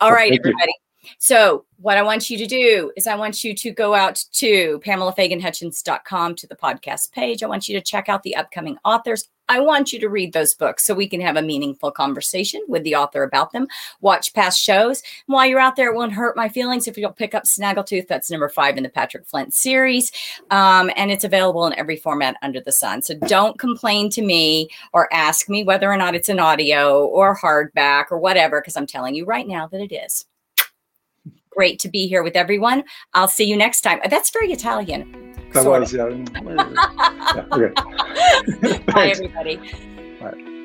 All 0.00 0.12
right, 0.12 0.32
everybody. 0.38 0.72
you. 0.72 0.81
So, 1.18 1.64
what 1.78 1.98
I 1.98 2.02
want 2.02 2.30
you 2.30 2.38
to 2.38 2.46
do 2.46 2.92
is, 2.96 3.06
I 3.06 3.16
want 3.16 3.42
you 3.42 3.54
to 3.54 3.70
go 3.72 3.94
out 3.94 4.24
to 4.34 4.80
PamelaFaganHutchins.com 4.84 6.36
to 6.36 6.46
the 6.46 6.54
podcast 6.54 7.12
page. 7.12 7.42
I 7.42 7.48
want 7.48 7.68
you 7.68 7.76
to 7.76 7.84
check 7.84 8.08
out 8.08 8.22
the 8.22 8.36
upcoming 8.36 8.78
authors. 8.84 9.28
I 9.48 9.60
want 9.60 9.92
you 9.92 9.98
to 10.00 10.08
read 10.08 10.32
those 10.32 10.54
books 10.54 10.86
so 10.86 10.94
we 10.94 11.08
can 11.08 11.20
have 11.20 11.36
a 11.36 11.42
meaningful 11.42 11.90
conversation 11.90 12.62
with 12.68 12.84
the 12.84 12.94
author 12.94 13.22
about 13.22 13.52
them. 13.52 13.66
Watch 14.00 14.32
past 14.32 14.58
shows. 14.60 15.02
While 15.26 15.46
you're 15.46 15.58
out 15.58 15.76
there, 15.76 15.90
it 15.90 15.96
won't 15.96 16.12
hurt 16.12 16.36
my 16.36 16.48
feelings 16.48 16.86
if 16.86 16.96
you'll 16.96 17.12
pick 17.12 17.34
up 17.34 17.44
Snaggletooth. 17.44 18.06
That's 18.06 18.30
number 18.30 18.48
five 18.48 18.76
in 18.76 18.82
the 18.82 18.88
Patrick 18.88 19.26
Flint 19.26 19.52
series. 19.52 20.12
Um, 20.50 20.90
and 20.96 21.10
it's 21.10 21.24
available 21.24 21.66
in 21.66 21.74
every 21.74 21.96
format 21.96 22.36
under 22.42 22.60
the 22.60 22.72
sun. 22.72 23.02
So 23.02 23.14
don't 23.26 23.58
complain 23.58 24.08
to 24.10 24.22
me 24.22 24.68
or 24.92 25.12
ask 25.12 25.48
me 25.48 25.64
whether 25.64 25.90
or 25.90 25.96
not 25.96 26.14
it's 26.14 26.28
an 26.28 26.38
audio 26.38 27.04
or 27.06 27.36
hardback 27.36 28.06
or 28.10 28.18
whatever, 28.18 28.60
because 28.60 28.76
I'm 28.76 28.86
telling 28.86 29.14
you 29.14 29.24
right 29.24 29.46
now 29.46 29.66
that 29.66 29.80
it 29.80 29.92
is. 29.92 30.24
Great 31.54 31.78
to 31.80 31.88
be 31.88 32.06
here 32.06 32.22
with 32.22 32.36
everyone. 32.36 32.84
I'll 33.14 33.28
see 33.28 33.44
you 33.44 33.56
next 33.56 33.82
time. 33.82 34.00
That's 34.08 34.30
very 34.30 34.52
Italian. 34.52 35.32
That 35.52 35.64
was 35.66 35.92
yeah. 35.92 37.46
yeah 37.56 37.64
okay. 38.62 38.78
Bye, 38.84 39.08
everybody. 39.10 39.56
Bye. 40.20 40.61